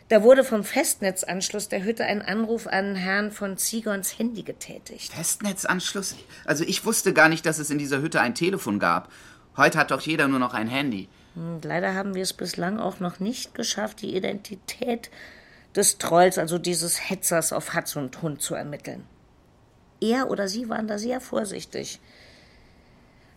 [0.07, 5.13] da wurde vom Festnetzanschluss der Hütte ein Anruf an Herrn von Zigons Handy getätigt.
[5.13, 6.15] Festnetzanschluss?
[6.45, 9.11] Also ich wusste gar nicht, dass es in dieser Hütte ein Telefon gab.
[9.57, 11.09] Heute hat doch jeder nur noch ein Handy.
[11.35, 15.09] Und leider haben wir es bislang auch noch nicht geschafft, die Identität
[15.75, 19.05] des Trolls, also dieses Hetzers auf Hatz und Hund zu ermitteln.
[19.99, 21.99] Er oder sie waren da sehr vorsichtig,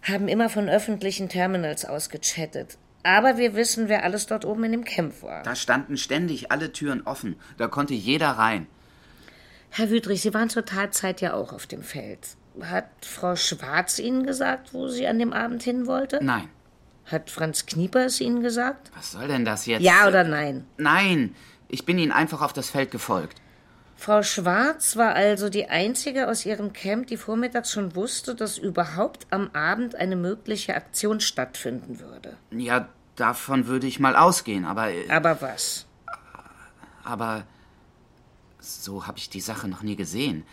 [0.02, 2.78] haben immer von öffentlichen Terminals aus gechattet.
[3.02, 5.42] Aber wir wissen, wer alles dort oben in dem Camp war.
[5.42, 7.36] Da standen ständig alle Türen offen.
[7.56, 8.66] Da konnte jeder rein.
[9.70, 12.20] Herr Wüdrich, Sie waren zur Tatzeit ja auch auf dem Feld.
[12.60, 16.18] Hat Frau Schwarz Ihnen gesagt, wo sie an dem Abend hin wollte?
[16.22, 16.48] Nein.
[17.06, 18.90] Hat Franz Knieper es Ihnen gesagt?
[18.96, 19.82] Was soll denn das jetzt?
[19.82, 20.66] Ja oder nein?
[20.76, 21.34] Nein.
[21.68, 23.40] Ich bin Ihnen einfach auf das Feld gefolgt.
[24.00, 29.26] Frau Schwarz war also die einzige aus ihrem Camp, die vormittags schon wusste, dass überhaupt
[29.30, 32.36] am Abend eine mögliche Aktion stattfinden würde.
[32.52, 34.90] Ja, davon würde ich mal ausgehen, aber.
[34.92, 35.84] äh, Aber was?
[37.02, 37.42] Aber.
[38.60, 40.44] So habe ich die Sache noch nie gesehen.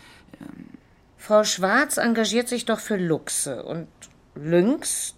[1.16, 3.86] Frau Schwarz engagiert sich doch für Luchse und
[4.34, 5.14] Lynx,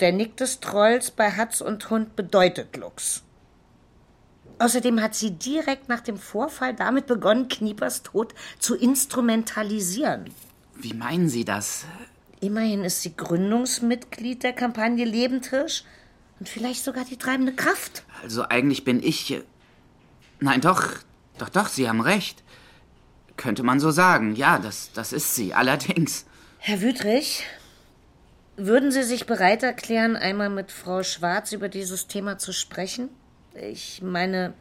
[0.00, 3.22] der Nick des Trolls bei Hatz und Hund bedeutet Luchs.
[4.62, 10.30] Außerdem hat sie direkt nach dem Vorfall damit begonnen, Kniepers Tod zu instrumentalisieren.
[10.76, 11.84] Wie meinen Sie das?
[12.40, 15.82] Immerhin ist sie Gründungsmitglied der Kampagne Lebendhirsch
[16.38, 18.04] und vielleicht sogar die treibende Kraft.
[18.22, 19.32] Also eigentlich bin ich.
[19.32, 19.42] äh,
[20.38, 20.90] Nein, doch,
[21.38, 22.44] doch, doch, Sie haben recht.
[23.36, 24.36] Könnte man so sagen.
[24.36, 26.24] Ja, das, das ist sie, allerdings.
[26.58, 27.44] Herr Wüthrich,
[28.56, 33.08] würden Sie sich bereit erklären, einmal mit Frau Schwarz über dieses Thema zu sprechen?
[33.54, 34.54] Ich meine,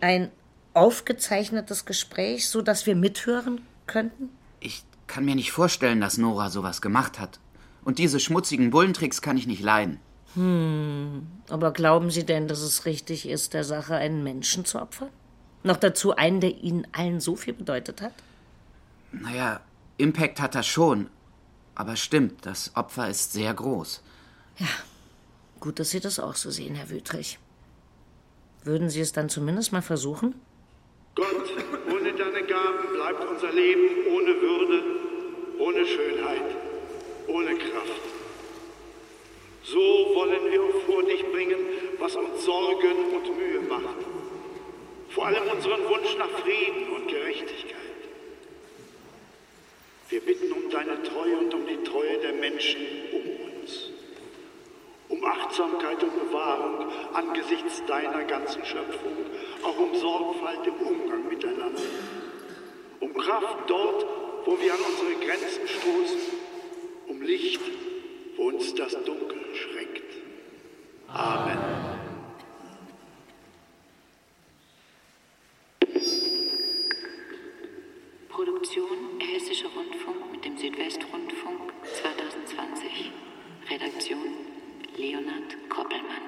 [0.00, 0.30] ein
[0.74, 4.30] aufgezeichnetes Gespräch, so dass wir mithören könnten?
[4.60, 7.38] Ich kann mir nicht vorstellen, dass Nora sowas gemacht hat.
[7.84, 10.00] Und diese schmutzigen Bullentricks kann ich nicht leiden.
[10.34, 15.10] Hm, aber glauben Sie denn, dass es richtig ist, der Sache einen Menschen zu opfern?
[15.62, 18.12] Noch dazu einen, der Ihnen allen so viel bedeutet hat?
[19.12, 19.60] Naja,
[19.96, 21.08] Impact hat das schon.
[21.74, 24.02] Aber stimmt, das Opfer ist sehr groß.
[25.60, 27.38] Gut, dass Sie das auch so sehen, Herr Wüthrich.
[28.64, 30.34] Würden Sie es dann zumindest mal versuchen?
[31.14, 31.52] Gott,
[31.92, 34.82] ohne deine Gaben bleibt unser Leben ohne Würde,
[35.58, 36.56] ohne Schönheit,
[37.28, 38.00] ohne Kraft.
[39.64, 41.58] So wollen wir vor dich bringen,
[41.98, 43.98] was uns Sorgen und Mühe macht.
[45.10, 47.74] Vor allem unseren Wunsch nach Frieden und Gerechtigkeit.
[50.08, 52.80] Wir bitten um deine Treue und um die Treue der Menschen
[53.12, 53.90] um uns.
[55.08, 59.12] Um Achtsamkeit und Bewahrung angesichts deiner ganzen Schöpfung,
[59.62, 61.82] auch um Sorgfalt im Umgang miteinander.
[63.00, 64.06] Um Kraft dort,
[64.46, 66.20] wo wir an unsere Grenzen stoßen,
[67.08, 67.60] um Licht,
[68.36, 70.02] wo uns das Dunkel schränkt.
[71.08, 71.58] Amen.
[78.28, 81.72] Produktion Hessischer Rundfunk mit dem Südwestrundfunk
[82.02, 83.12] 2020.
[83.70, 84.53] Redaktion
[84.96, 86.22] Leonhard Koppelmann.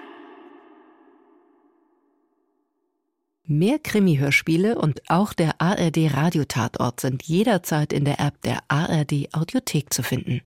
[3.45, 9.93] Mehr Krimi-Hörspiele und auch der ARD Radiotatort sind jederzeit in der App der ARD Audiothek
[9.93, 10.43] zu finden.